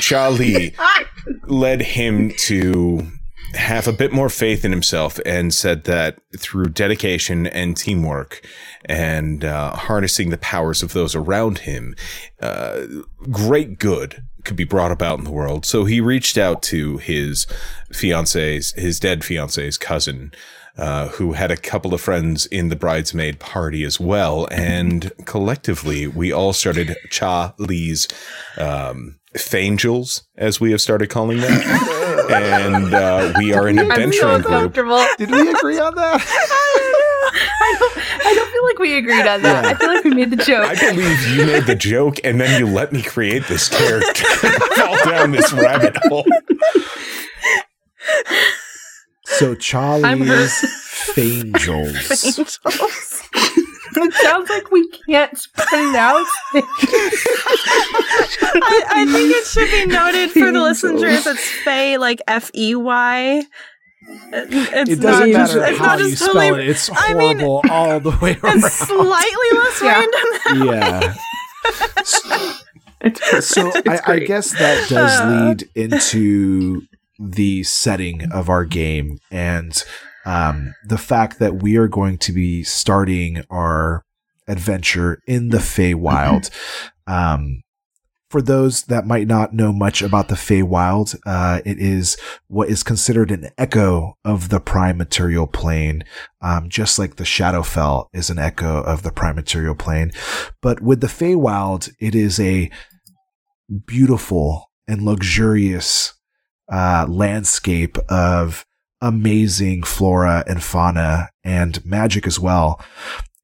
Charlie 0.00 0.74
led 1.46 1.82
him 1.82 2.30
to 2.38 3.06
have 3.54 3.86
a 3.86 3.92
bit 3.92 4.12
more 4.12 4.28
faith 4.28 4.64
in 4.64 4.72
himself 4.72 5.20
and 5.24 5.54
said 5.54 5.84
that 5.84 6.18
through 6.36 6.66
dedication 6.66 7.46
and 7.46 7.76
teamwork 7.76 8.44
and 8.86 9.44
uh, 9.44 9.76
harnessing 9.76 10.30
the 10.30 10.38
powers 10.38 10.82
of 10.82 10.92
those 10.92 11.14
around 11.14 11.58
him, 11.58 11.94
uh, 12.40 12.82
great 13.30 13.78
good 13.78 14.24
could 14.44 14.56
be 14.56 14.64
brought 14.64 14.92
about 14.92 15.18
in 15.18 15.24
the 15.24 15.32
world. 15.32 15.64
So 15.64 15.84
he 15.84 16.00
reached 16.00 16.38
out 16.38 16.62
to 16.64 16.98
his 16.98 17.46
fiance's, 17.92 18.72
his 18.72 19.00
dead 19.00 19.24
fiance's 19.24 19.78
cousin, 19.78 20.32
uh, 20.76 21.08
who 21.08 21.32
had 21.32 21.50
a 21.50 21.56
couple 21.56 21.94
of 21.94 22.00
friends 22.00 22.46
in 22.46 22.68
the 22.68 22.76
bridesmaid 22.76 23.38
party 23.38 23.84
as 23.84 24.00
well. 24.00 24.48
And 24.50 25.12
collectively, 25.24 26.06
we 26.06 26.32
all 26.32 26.52
started 26.52 26.96
Charlie's 27.10 28.08
um, 28.58 29.18
Fangels, 29.34 30.22
as 30.36 30.60
we 30.60 30.70
have 30.72 30.80
started 30.80 31.10
calling 31.10 31.40
them. 31.40 31.60
and 32.30 32.94
uh, 32.94 33.32
we 33.38 33.52
are 33.52 33.68
an 33.68 33.78
I'm 33.78 33.90
adventuring 33.90 34.42
group. 34.42 34.46
uncomfortable. 34.46 35.04
Did 35.18 35.30
we 35.30 35.50
agree 35.50 35.78
on 35.78 35.94
that? 35.94 36.20
I 37.36 37.76
don't, 37.78 38.26
I 38.26 38.34
don't 38.34 38.50
feel 38.52 38.64
like 38.64 38.78
we 38.78 38.96
agreed 38.96 39.26
on 39.26 39.42
that. 39.42 39.64
Yeah. 39.64 39.70
I 39.70 39.74
feel 39.74 39.88
like 39.88 40.04
we 40.04 40.14
made 40.14 40.30
the 40.30 40.36
joke. 40.36 40.66
I 40.66 40.74
believe 40.74 41.28
you 41.28 41.46
made 41.46 41.64
the 41.64 41.74
joke 41.74 42.16
and 42.22 42.40
then 42.40 42.58
you 42.60 42.66
let 42.72 42.92
me 42.92 43.02
create 43.02 43.46
this 43.48 43.68
character 43.68 44.24
fall 44.76 45.04
down 45.04 45.32
this 45.32 45.52
rabbit 45.52 45.96
hole. 46.04 46.24
So 49.24 49.50
I'm 49.50 49.56
Charlie's 49.56 50.60
hurt. 50.60 50.70
Fangels. 51.16 52.60
Angels. 53.96 54.14
it 54.14 54.22
sounds 54.22 54.48
like 54.50 54.70
we 54.70 54.88
can't 54.88 55.38
pronounce 55.54 56.28
it. 56.54 56.64
I, 58.52 58.84
I 58.90 59.06
think 59.06 59.34
it 59.34 59.46
should 59.46 59.70
be 59.70 59.86
noted 59.86 60.30
for 60.30 60.38
the 60.40 60.46
Angels. 60.48 60.82
listeners. 60.82 61.26
It's 61.26 61.50
Fey, 61.64 61.98
like 61.98 62.20
F 62.26 62.50
E 62.54 62.74
Y. 62.74 63.42
It's 64.32 64.90
It 64.90 64.98
not 65.00 65.02
doesn't 65.02 65.32
just, 65.32 65.54
matter 65.56 65.66
it's 65.70 65.78
how 65.78 65.86
not 65.86 65.98
you 66.00 66.10
just 66.10 66.22
spell 66.22 66.34
totally. 66.34 66.62
it. 66.64 66.68
It's 66.70 66.90
I 66.92 67.14
mean, 67.14 67.38
horrible 67.38 67.70
all 67.70 68.00
the 68.00 68.10
way 68.20 68.36
around. 68.42 68.58
It's 68.58 68.74
slightly 68.74 69.50
less 69.52 69.82
Yeah. 69.82 70.04
random. 70.52 70.68
yeah. 70.68 71.14
It's 71.66 72.20
perfect. 72.20 73.44
So 73.44 73.70
It's 73.74 73.88
I, 74.08 74.12
I 74.14 74.18
guess 74.20 74.50
that 74.52 74.88
does 74.88 75.20
Uh. 75.20 75.46
lead 75.48 75.68
into 75.74 76.82
the 77.18 77.62
setting 77.62 78.30
of 78.32 78.48
our 78.50 78.64
game 78.64 79.18
and 79.30 79.82
um, 80.24 80.74
the 80.86 80.98
fact 80.98 81.38
that 81.38 81.62
we 81.62 81.76
are 81.76 81.88
going 81.88 82.18
to 82.18 82.32
be 82.32 82.62
starting 82.62 83.42
our 83.50 84.04
adventure 84.46 85.20
in 85.26 85.48
the 85.48 85.58
Feywild. 85.58 86.50
Um, 87.06 87.62
for 88.30 88.42
those 88.42 88.84
that 88.86 89.06
might 89.06 89.28
not 89.28 89.54
know 89.54 89.72
much 89.72 90.02
about 90.02 90.26
the 90.26 90.34
Feywild, 90.34 91.16
uh, 91.24 91.60
it 91.64 91.78
is 91.78 92.16
what 92.48 92.68
is 92.68 92.82
considered 92.82 93.30
an 93.30 93.50
echo 93.56 94.18
of 94.24 94.48
the 94.48 94.58
prime 94.58 94.96
material 94.96 95.46
plane, 95.46 96.02
um, 96.40 96.68
just 96.68 96.98
like 96.98 97.14
the 97.14 97.24
Shadowfell 97.24 98.08
is 98.12 98.30
an 98.30 98.38
echo 98.40 98.82
of 98.82 99.04
the 99.04 99.12
prime 99.12 99.36
material 99.36 99.76
plane. 99.76 100.10
But 100.60 100.80
with 100.80 101.00
the 101.00 101.06
Feywild, 101.06 101.92
it 102.00 102.16
is 102.16 102.40
a 102.40 102.72
beautiful 103.86 104.70
and 104.88 105.02
luxurious 105.02 106.14
uh, 106.72 107.06
landscape 107.08 107.98
of 108.08 108.66
amazing 109.04 109.82
flora 109.82 110.42
and 110.46 110.62
fauna 110.62 111.28
and 111.44 111.84
magic 111.84 112.26
as 112.26 112.40
well. 112.40 112.82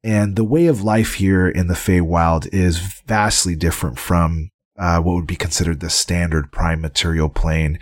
And 0.03 0.35
the 0.35 0.45
way 0.45 0.67
of 0.67 0.83
life 0.83 1.15
here 1.15 1.47
in 1.47 1.67
the 1.67 1.75
Feywild 1.75 2.49
is 2.51 2.79
vastly 3.07 3.55
different 3.55 3.99
from 3.99 4.51
uh, 4.79 5.01
what 5.01 5.15
would 5.15 5.27
be 5.27 5.37
considered 5.37 5.81
the 5.81 5.91
standard 5.91 6.51
prime 6.51 6.81
material 6.81 7.29
plane. 7.29 7.79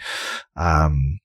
Um, 0.57 1.21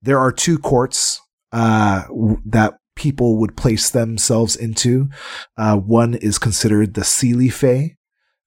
there 0.00 0.18
are 0.18 0.32
two 0.32 0.58
courts 0.58 1.20
uh, 1.52 2.04
that 2.46 2.78
people 2.96 3.38
would 3.38 3.54
place 3.54 3.90
themselves 3.90 4.56
into. 4.56 5.10
Uh, 5.58 5.76
one 5.76 6.14
is 6.14 6.38
considered 6.38 6.94
the 6.94 7.02
Seelie 7.02 7.52
Fey, 7.52 7.96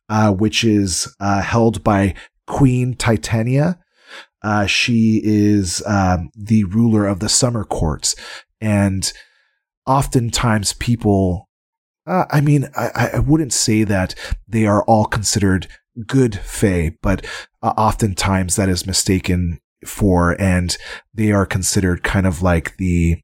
uh, 0.10 0.32
which 0.32 0.64
is 0.64 1.16
uh, 1.20 1.44
held 1.44 1.84
by 1.84 2.16
Queen 2.48 2.96
Titania. 2.96 3.78
Uh, 4.44 4.66
she 4.66 5.22
is 5.24 5.84
um, 5.86 6.30
the 6.36 6.64
ruler 6.66 7.06
of 7.06 7.20
the 7.20 7.30
summer 7.30 7.64
courts, 7.64 8.16
and 8.60 9.12
oftentimes 9.86 10.74
people. 10.74 11.48
Uh, 12.08 12.26
I 12.32 12.42
mean, 12.42 12.68
I, 12.76 13.12
I 13.14 13.20
wouldn't 13.20 13.54
say 13.54 13.84
that 13.84 14.16
they 14.48 14.66
are 14.66 14.84
all 14.86 15.06
considered 15.06 15.68
good 16.08 16.36
fae, 16.40 16.98
but 17.02 17.26
uh, 17.62 17.74
oftentimes 17.78 18.56
that 18.56 18.70
is 18.70 18.88
mistaken 18.88 19.60
for, 19.86 20.40
and 20.42 20.76
they 21.14 21.32
are 21.32 21.46
considered 21.46 22.04
kind 22.04 22.26
of 22.26 22.42
like 22.42 22.78
the 22.78 23.22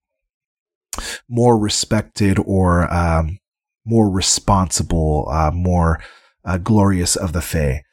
more 1.29 1.57
respected 1.57 2.39
or 2.45 2.91
um, 2.93 3.39
more 3.85 4.09
responsible, 4.09 5.27
uh, 5.31 5.51
more 5.51 5.99
uh, 6.45 6.57
glorious 6.57 7.15
of 7.15 7.33
the 7.33 7.41
fae. 7.41 7.83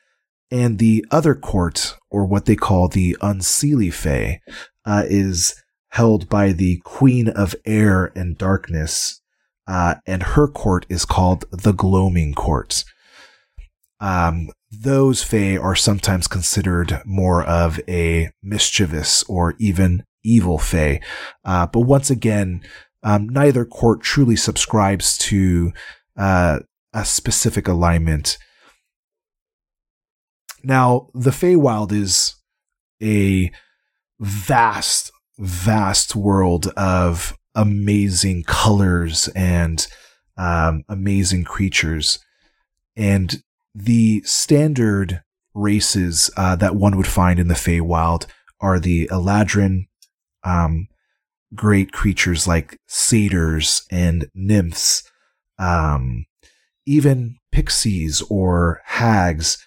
And 0.55 0.79
the 0.79 1.05
other 1.11 1.35
court, 1.35 1.97
or 2.11 2.25
what 2.25 2.45
they 2.45 2.55
call 2.55 2.87
the 2.87 3.17
Unseelie 3.21 3.93
Fae, 3.93 4.39
uh, 4.85 5.03
is 5.05 5.61
held 5.89 6.29
by 6.29 6.53
the 6.53 6.81
Queen 6.85 7.29
of 7.29 7.57
Air 7.67 8.13
and 8.15 8.39
Darkness, 8.39 9.21
uh, 9.67 9.97
and 10.07 10.23
her 10.23 10.47
court 10.47 10.87
is 10.89 11.05
called 11.05 11.45
the 11.51 11.73
Gloaming 11.73 12.35
Court. 12.35 12.85
Um, 13.99 14.51
those 14.71 15.25
Fae 15.25 15.57
are 15.57 15.75
sometimes 15.75 16.29
considered 16.29 17.03
more 17.05 17.43
of 17.43 17.81
a 17.89 18.31
mischievous 18.41 19.25
or 19.25 19.55
even 19.59 20.05
evil 20.23 20.59
Fae. 20.59 21.01
Uh, 21.45 21.67
but 21.67 21.81
once 21.81 22.11
again, 22.11 22.63
um, 23.03 23.29
neither 23.29 23.65
court 23.65 24.03
truly 24.03 24.37
subscribes 24.37 25.19
to 25.19 25.73
uh, 26.17 26.61
a 26.93 27.05
specific 27.05 27.67
alignment. 27.67 28.39
Now, 30.65 31.09
the 31.15 31.31
Feywild 31.31 31.93
is 31.93 32.35
a 33.03 33.51
vast 34.21 35.11
vast 35.39 36.15
world 36.15 36.69
of 36.77 37.37
amazing 37.55 38.45
colors 38.45 39.29
and 39.35 39.87
um, 40.37 40.85
amazing 40.89 41.45
creatures. 41.45 42.19
And 42.97 43.43
the 43.75 44.23
standard 44.25 45.23
races 45.55 46.31
uh, 46.37 46.57
that 46.57 46.77
one 46.77 46.97
would 46.97 47.07
find 47.07 47.39
in 47.39 47.49
the 47.49 47.55
Feywild 47.55 48.27
are 48.61 48.79
the 48.79 49.09
Eladrin, 49.09 49.87
um, 50.45 50.89
great 51.55 51.93
creatures 51.93 52.47
like 52.47 52.79
satyrs 52.87 53.85
and 53.91 54.29
nymphs, 54.35 55.03
um, 55.59 56.27
even 56.87 57.37
pixies 57.53 58.23
or 58.29 58.81
hags. 58.85 59.65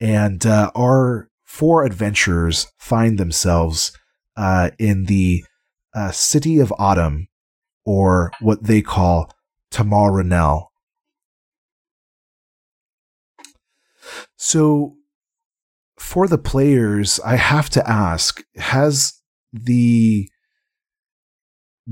And 0.00 0.44
uh, 0.44 0.70
our 0.74 1.30
four 1.44 1.84
adventurers 1.84 2.66
find 2.78 3.18
themselves 3.18 3.96
uh, 4.36 4.70
in 4.78 5.04
the 5.04 5.44
uh, 5.94 6.10
city 6.10 6.58
of 6.58 6.72
autumn, 6.78 7.28
or 7.84 8.30
what 8.40 8.64
they 8.64 8.82
call 8.82 9.32
Tamaranel. 9.70 10.66
So, 14.36 14.96
for 15.98 16.28
the 16.28 16.38
players, 16.38 17.18
I 17.24 17.36
have 17.36 17.70
to 17.70 17.88
ask: 17.88 18.44
Has 18.56 19.14
the 19.52 20.28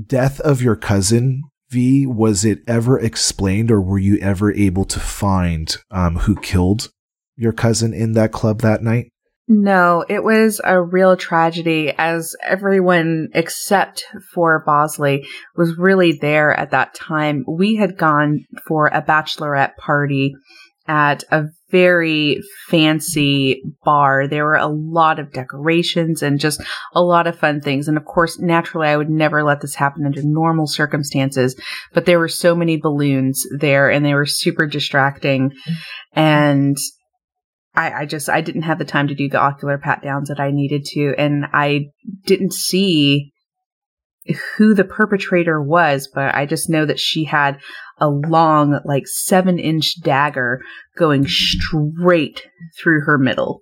death 0.05 0.39
of 0.41 0.61
your 0.61 0.75
cousin 0.75 1.43
V 1.69 2.05
was 2.05 2.45
it 2.45 2.59
ever 2.67 2.99
explained, 2.99 3.71
or 3.71 3.81
were 3.81 3.97
you 3.97 4.17
ever 4.19 4.53
able 4.53 4.85
to 4.85 4.99
find 4.99 5.75
um, 5.89 6.17
who 6.17 6.35
killed 6.35 6.91
your 7.37 7.53
cousin 7.53 7.93
in 7.93 8.13
that 8.13 8.31
club 8.31 8.61
that 8.61 8.81
night? 8.81 9.11
No, 9.47 10.03
it 10.09 10.23
was 10.23 10.59
a 10.63 10.81
real 10.81 11.15
tragedy 11.15 11.93
as 11.97 12.35
everyone 12.41 13.27
except 13.35 14.05
for 14.33 14.63
Bosley 14.65 15.27
was 15.55 15.77
really 15.77 16.13
there 16.13 16.51
at 16.51 16.71
that 16.71 16.95
time. 16.95 17.45
We 17.47 17.75
had 17.75 17.97
gone 17.97 18.45
for 18.67 18.87
a 18.87 19.03
bachelorette 19.03 19.75
party 19.77 20.33
at 20.87 21.23
a 21.31 21.45
very 21.69 22.41
fancy 22.69 23.61
bar. 23.83 24.27
There 24.27 24.45
were 24.45 24.55
a 24.55 24.67
lot 24.67 25.19
of 25.19 25.31
decorations 25.31 26.23
and 26.23 26.39
just 26.39 26.61
a 26.93 27.01
lot 27.01 27.27
of 27.27 27.37
fun 27.37 27.61
things. 27.61 27.87
And 27.87 27.97
of 27.97 28.05
course, 28.05 28.39
naturally, 28.39 28.87
I 28.87 28.97
would 28.97 29.09
never 29.09 29.43
let 29.43 29.61
this 29.61 29.75
happen 29.75 30.05
under 30.05 30.21
normal 30.23 30.67
circumstances, 30.67 31.59
but 31.93 32.05
there 32.05 32.19
were 32.19 32.27
so 32.27 32.55
many 32.55 32.77
balloons 32.77 33.45
there 33.59 33.89
and 33.89 34.05
they 34.05 34.13
were 34.13 34.25
super 34.25 34.67
distracting. 34.67 35.53
And 36.13 36.77
I, 37.75 38.01
I 38.01 38.05
just 38.05 38.29
I 38.29 38.41
didn't 38.41 38.63
have 38.63 38.79
the 38.79 38.85
time 38.85 39.07
to 39.07 39.15
do 39.15 39.29
the 39.29 39.39
ocular 39.39 39.77
pat 39.77 40.01
downs 40.01 40.29
that 40.29 40.39
I 40.39 40.51
needed 40.51 40.85
to, 40.93 41.13
and 41.17 41.45
I 41.53 41.87
didn't 42.25 42.53
see 42.53 43.31
who 44.57 44.73
the 44.73 44.83
perpetrator 44.83 45.61
was, 45.61 46.09
but 46.13 46.33
I 46.33 46.45
just 46.45 46.69
know 46.69 46.85
that 46.85 46.99
she 46.99 47.25
had 47.25 47.59
a 47.99 48.09
long, 48.09 48.79
like 48.83 49.07
seven 49.07 49.59
inch 49.59 50.01
dagger 50.01 50.61
going 50.97 51.27
straight 51.27 52.47
through 52.77 53.01
her 53.05 53.17
middle. 53.17 53.61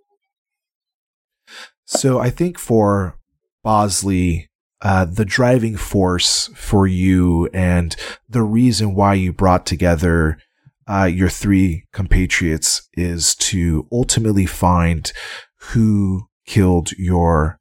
So 1.85 2.19
I 2.19 2.29
think 2.29 2.57
for 2.57 3.17
Bosley, 3.61 4.47
uh, 4.81 5.05
the 5.05 5.25
driving 5.25 5.77
force 5.77 6.49
for 6.55 6.87
you 6.87 7.49
and 7.53 7.95
the 8.27 8.43
reason 8.43 8.95
why 8.95 9.13
you 9.13 9.31
brought 9.31 9.65
together 9.65 10.37
uh, 10.87 11.05
your 11.05 11.29
three 11.29 11.85
compatriots 11.93 12.87
is 12.93 13.35
to 13.35 13.87
ultimately 13.91 14.45
find 14.45 15.11
who 15.57 16.27
killed 16.45 16.91
your 16.93 17.59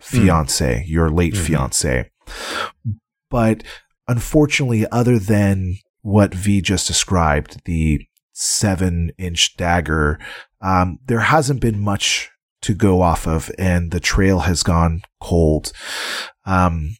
fiance, 0.00 0.82
mm. 0.82 0.88
your 0.88 1.10
late 1.10 1.34
mm-hmm. 1.34 1.44
fiance. 1.44 2.10
But 3.30 3.62
unfortunately, 4.08 4.86
other 4.90 5.18
than 5.18 5.76
what 6.02 6.34
V 6.34 6.60
just 6.60 6.86
described, 6.86 7.62
the 7.64 8.06
seven 8.32 9.12
inch 9.18 9.56
dagger, 9.56 10.18
um, 10.60 10.98
there 11.06 11.20
hasn't 11.20 11.60
been 11.60 11.80
much 11.80 12.30
to 12.62 12.74
go 12.74 13.00
off 13.00 13.26
of, 13.26 13.50
and 13.58 13.90
the 13.90 14.00
trail 14.00 14.40
has 14.40 14.62
gone 14.62 15.02
cold. 15.20 15.72
Um, 16.44 16.96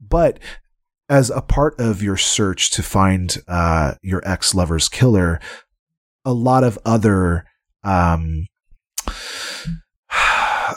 but 0.00 0.38
as 1.08 1.30
a 1.30 1.40
part 1.40 1.78
of 1.78 2.02
your 2.02 2.16
search 2.16 2.70
to 2.72 2.82
find 2.82 3.36
uh, 3.48 3.94
your 4.02 4.22
ex 4.24 4.54
lover's 4.54 4.88
killer, 4.88 5.40
a 6.24 6.32
lot 6.32 6.64
of 6.64 6.78
other 6.84 7.44
um, 7.84 8.46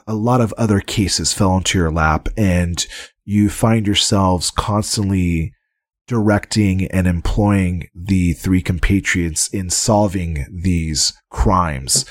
a 0.08 0.14
lot 0.14 0.42
of 0.42 0.54
other 0.54 0.80
cases 0.80 1.34
fell 1.34 1.58
into 1.58 1.78
your 1.78 1.92
lap, 1.92 2.30
and 2.38 2.86
you 3.26 3.50
find 3.50 3.88
yourselves 3.88 4.52
constantly 4.52 5.54
directing 6.08 6.86
and 6.88 7.08
employing 7.08 7.88
the 7.94 8.34
three 8.34 8.62
compatriots 8.62 9.48
in 9.48 9.70
solving 9.70 10.46
these 10.52 11.14
crimes. 11.30 12.06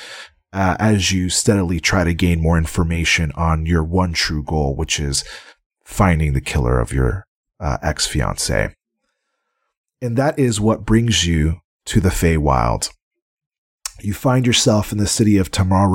Uh, 0.53 0.77
as 0.79 1.13
you 1.13 1.29
steadily 1.29 1.79
try 1.79 2.05
to 2.05 2.15
gain 2.15 2.41
more 2.41 2.57
information 2.57 3.31
on 3.35 3.67
your 3.67 3.85
one 3.85 4.13
true 4.13 4.43
goal, 4.43 4.75
which 4.75 4.99
is 4.99 5.23
finding 5.85 6.33
the 6.33 6.41
killer 6.41 6.81
of 6.81 6.93
your 6.93 7.28
uh, 7.61 7.79
ex 7.83 8.07
fiance. 8.07 8.75
And 10.01 10.17
that 10.17 10.39
is 10.39 10.61
what 10.61 10.87
brings 10.87 11.27
you 11.27 11.61
to 11.87 12.01
the 12.01 12.11
Feywild. 12.11 12.91
You 14.01 14.15
find 14.15 14.47
yourself 14.47 14.93
in 14.93 14.99
the 14.99 15.09
city 15.09 15.39
of 15.39 15.51
Tamar 15.51 15.89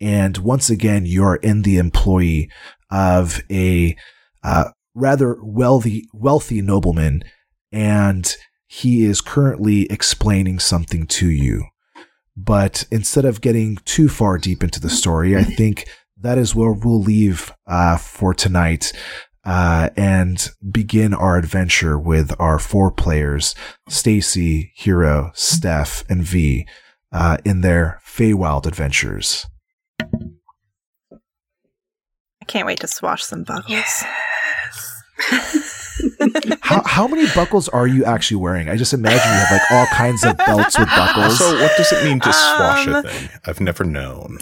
and 0.00 0.38
once 0.38 0.70
again, 0.70 1.06
you're 1.06 1.36
in 1.36 1.62
the 1.62 1.78
employee 1.78 2.50
of 2.90 3.40
a 3.50 3.96
uh, 4.42 4.70
rather 4.94 5.38
wealthy, 5.42 6.08
wealthy 6.12 6.62
nobleman, 6.62 7.24
and 7.72 8.34
he 8.66 9.04
is 9.04 9.20
currently 9.20 9.90
explaining 9.90 10.58
something 10.58 11.06
to 11.06 11.28
you. 11.28 11.64
But 12.36 12.84
instead 12.90 13.24
of 13.24 13.40
getting 13.40 13.78
too 13.84 14.08
far 14.08 14.38
deep 14.38 14.62
into 14.62 14.80
the 14.80 14.90
story, 14.90 15.36
I 15.36 15.42
think 15.56 15.88
that 16.20 16.38
is 16.38 16.54
where 16.54 16.72
we'll 16.72 17.02
leave 17.02 17.52
uh, 17.66 17.96
for 17.96 18.34
tonight 18.34 18.92
uh, 19.44 19.90
and 19.96 20.50
begin 20.70 21.14
our 21.14 21.36
adventure 21.36 21.98
with 21.98 22.34
our 22.38 22.58
four 22.58 22.90
players, 22.90 23.54
Stacy, 23.88 24.72
Hero, 24.76 25.30
Steph, 25.34 26.04
and 26.08 26.22
V, 26.22 26.66
uh, 27.12 27.38
in 27.44 27.60
their 27.60 28.00
Feywild 28.04 28.66
adventures. 28.66 29.46
I 31.12 32.44
can't 32.46 32.66
wait 32.66 32.80
to 32.80 32.88
swash 32.88 33.24
some 33.24 33.44
buckles. 33.44 33.70
Yes. 33.70 34.04
how, 36.60 36.82
how 36.84 37.08
many 37.08 37.26
buckles 37.34 37.68
are 37.68 37.86
you 37.86 38.04
actually 38.04 38.36
wearing? 38.36 38.68
I 38.68 38.76
just 38.76 38.92
imagine 38.92 39.18
you 39.18 39.38
have 39.38 39.50
like 39.50 39.70
all 39.70 39.86
kinds 39.86 40.24
of 40.24 40.36
belts 40.36 40.78
with 40.78 40.88
buckles. 40.96 41.38
So, 41.38 41.60
what 41.60 41.72
does 41.76 41.92
it 41.92 42.04
mean 42.04 42.20
to 42.20 42.32
swash 42.32 42.86
um, 42.86 42.94
a 42.94 43.02
thing? 43.02 43.28
I've 43.46 43.60
never 43.60 43.84
known. 43.84 44.38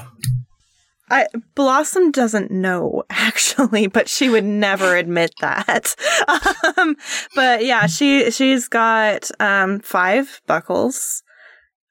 I, 1.10 1.26
Blossom 1.54 2.10
doesn't 2.10 2.50
know 2.50 3.04
actually, 3.10 3.86
but 3.86 4.08
she 4.08 4.28
would 4.28 4.44
never 4.44 4.96
admit 4.96 5.32
that. 5.40 5.94
um, 6.76 6.96
but 7.34 7.64
yeah, 7.64 7.86
she 7.86 8.30
she's 8.30 8.68
got 8.68 9.30
um, 9.40 9.80
five 9.80 10.40
buckles. 10.46 11.22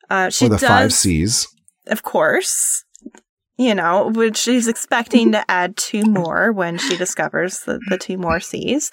Uh, 0.09 0.29
she 0.29 0.45
For 0.45 0.49
the 0.49 0.57
does, 0.57 0.67
five 0.67 0.93
C's, 0.93 1.47
of 1.87 2.03
course. 2.03 2.83
You 3.57 3.73
know, 3.73 4.09
which 4.09 4.35
she's 4.35 4.67
expecting 4.67 5.31
to 5.31 5.49
add 5.49 5.77
two 5.77 6.03
more 6.03 6.51
when 6.51 6.77
she 6.77 6.97
discovers 6.97 7.61
the, 7.61 7.79
the 7.87 7.97
two 7.97 8.17
more 8.17 8.41
C's. 8.41 8.91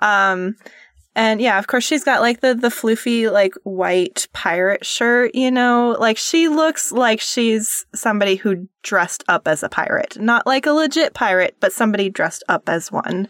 Um, 0.00 0.54
and 1.16 1.40
yeah, 1.40 1.58
of 1.58 1.66
course 1.66 1.84
she's 1.84 2.04
got 2.04 2.20
like 2.20 2.40
the 2.40 2.54
the 2.54 2.68
floofy 2.68 3.30
like 3.30 3.54
white 3.62 4.26
pirate 4.32 4.84
shirt, 4.84 5.34
you 5.34 5.50
know? 5.50 5.96
Like 5.98 6.16
she 6.16 6.48
looks 6.48 6.90
like 6.90 7.20
she's 7.20 7.86
somebody 7.94 8.36
who 8.36 8.68
dressed 8.82 9.22
up 9.28 9.46
as 9.46 9.62
a 9.62 9.68
pirate. 9.68 10.18
Not 10.20 10.46
like 10.46 10.66
a 10.66 10.72
legit 10.72 11.14
pirate, 11.14 11.56
but 11.60 11.72
somebody 11.72 12.10
dressed 12.10 12.42
up 12.48 12.68
as 12.68 12.90
one. 12.90 13.28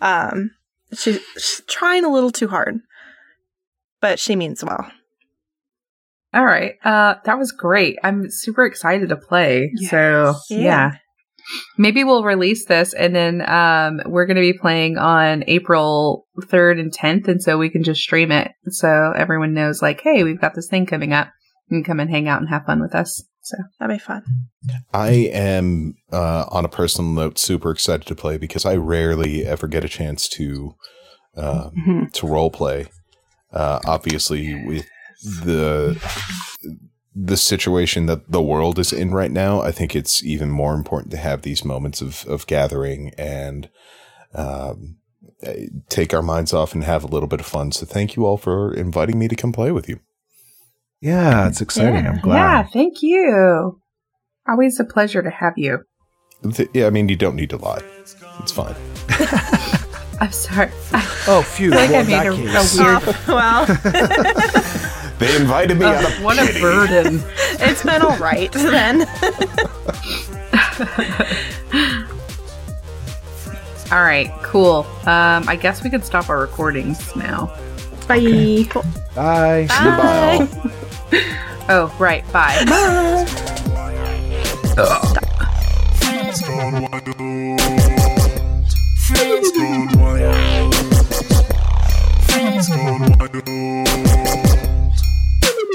Um 0.00 0.52
she, 0.94 1.18
she's 1.34 1.62
trying 1.66 2.04
a 2.04 2.12
little 2.12 2.30
too 2.30 2.48
hard. 2.48 2.80
But 4.00 4.18
she 4.18 4.34
means 4.34 4.64
well. 4.64 4.90
All 6.32 6.46
right. 6.46 6.76
Uh 6.82 7.16
that 7.24 7.38
was 7.38 7.52
great. 7.52 7.98
I'm 8.02 8.30
super 8.30 8.64
excited 8.64 9.10
to 9.10 9.16
play. 9.16 9.70
Yes. 9.74 9.90
So, 9.90 10.34
yeah. 10.48 10.60
yeah. 10.60 10.90
Maybe 11.76 12.04
we'll 12.04 12.24
release 12.24 12.66
this 12.66 12.92
and 12.92 13.14
then 13.14 13.48
um, 13.48 14.00
we're 14.06 14.26
going 14.26 14.36
to 14.36 14.42
be 14.42 14.52
playing 14.52 14.98
on 14.98 15.44
April 15.46 16.26
3rd 16.40 16.80
and 16.80 16.92
10th. 16.92 17.28
And 17.28 17.42
so 17.42 17.58
we 17.58 17.70
can 17.70 17.82
just 17.82 18.00
stream 18.00 18.30
it. 18.32 18.52
So 18.68 19.12
everyone 19.16 19.54
knows, 19.54 19.82
like, 19.82 20.00
hey, 20.00 20.24
we've 20.24 20.40
got 20.40 20.54
this 20.54 20.68
thing 20.68 20.86
coming 20.86 21.12
up. 21.12 21.28
You 21.68 21.78
can 21.78 21.84
come 21.84 22.00
and 22.00 22.10
hang 22.10 22.28
out 22.28 22.40
and 22.40 22.48
have 22.48 22.64
fun 22.64 22.80
with 22.80 22.94
us. 22.94 23.22
So 23.42 23.56
that'd 23.78 23.96
be 23.96 23.98
fun. 23.98 24.22
I 24.92 25.10
am, 25.32 25.94
uh, 26.12 26.44
on 26.50 26.64
a 26.64 26.68
personal 26.68 27.10
note, 27.10 27.38
super 27.38 27.70
excited 27.70 28.06
to 28.06 28.14
play 28.14 28.36
because 28.36 28.66
I 28.66 28.76
rarely 28.76 29.46
ever 29.46 29.66
get 29.66 29.84
a 29.84 29.88
chance 29.88 30.28
to 30.30 30.74
uh, 31.36 31.70
mm-hmm. 31.70 32.04
to 32.12 32.26
role 32.26 32.50
play. 32.50 32.88
Uh, 33.52 33.80
obviously, 33.86 34.54
with 34.66 34.86
the 35.22 35.96
the 37.20 37.36
situation 37.36 38.06
that 38.06 38.30
the 38.30 38.42
world 38.42 38.78
is 38.78 38.92
in 38.92 39.10
right 39.12 39.30
now, 39.32 39.60
I 39.60 39.72
think 39.72 39.96
it's 39.96 40.22
even 40.24 40.50
more 40.50 40.74
important 40.74 41.10
to 41.12 41.16
have 41.16 41.42
these 41.42 41.64
moments 41.64 42.00
of 42.00 42.24
of 42.28 42.46
gathering 42.46 43.12
and 43.18 43.68
um, 44.34 44.96
eh, 45.42 45.66
take 45.88 46.14
our 46.14 46.22
minds 46.22 46.52
off 46.52 46.74
and 46.74 46.84
have 46.84 47.02
a 47.04 47.08
little 47.08 47.28
bit 47.28 47.40
of 47.40 47.46
fun. 47.46 47.72
So 47.72 47.86
thank 47.86 48.14
you 48.16 48.24
all 48.26 48.36
for 48.36 48.72
inviting 48.74 49.18
me 49.18 49.28
to 49.28 49.36
come 49.36 49.52
play 49.52 49.72
with 49.72 49.88
you. 49.88 50.00
Yeah, 51.00 51.46
it's 51.48 51.60
exciting. 51.60 52.06
I'm 52.06 52.20
glad. 52.20 52.36
Yeah, 52.36 52.62
thank 52.72 53.02
you. 53.02 53.80
Always 54.48 54.80
a 54.80 54.84
pleasure 54.84 55.22
to 55.22 55.30
have 55.30 55.54
you. 55.56 55.78
Th- 56.52 56.68
yeah, 56.74 56.86
I 56.86 56.90
mean, 56.90 57.08
you 57.08 57.16
don't 57.16 57.36
need 57.36 57.50
to 57.50 57.56
lie. 57.56 57.82
It's 58.40 58.52
fine. 58.52 58.74
I'm 60.20 60.32
sorry. 60.32 60.70
I 60.92 61.04
Oh, 61.30 61.42
phew. 61.42 61.70
feel 61.70 61.78
like 61.78 61.90
well, 61.90 61.98
I 61.98 62.00
in 62.00 62.06
made 62.06 62.14
that 62.14 62.26
a, 62.26 62.30
a 62.32 63.04
weird. 63.04 63.16
well, 63.28 63.66
They 65.18 65.34
invited 65.36 65.78
me 65.78 65.84
out 65.84 66.04
Oh, 66.04 66.08
of 66.08 66.22
what 66.22 66.38
a 66.38 66.60
burden. 66.60 67.22
it's 67.60 67.82
been 67.82 68.02
all 68.02 68.16
right 68.18 68.50
then. 68.52 69.02
All 73.90 74.02
right, 74.02 74.30
cool. 74.42 74.86
Um, 75.06 75.48
I 75.48 75.56
guess 75.58 75.82
we 75.82 75.88
could 75.88 76.04
stop 76.04 76.28
our 76.28 76.38
recordings 76.40 77.16
now. 77.16 77.46
Bye. 78.06 78.66
Bye. 79.14 79.66
Goodbye. 79.82 80.38
all. 80.40 80.48
Oh, 81.70 81.94
right. 81.98 82.24
Bye. 82.32 82.64
Friends 85.96 86.32
gone 92.68 93.20
wild. 93.20 94.57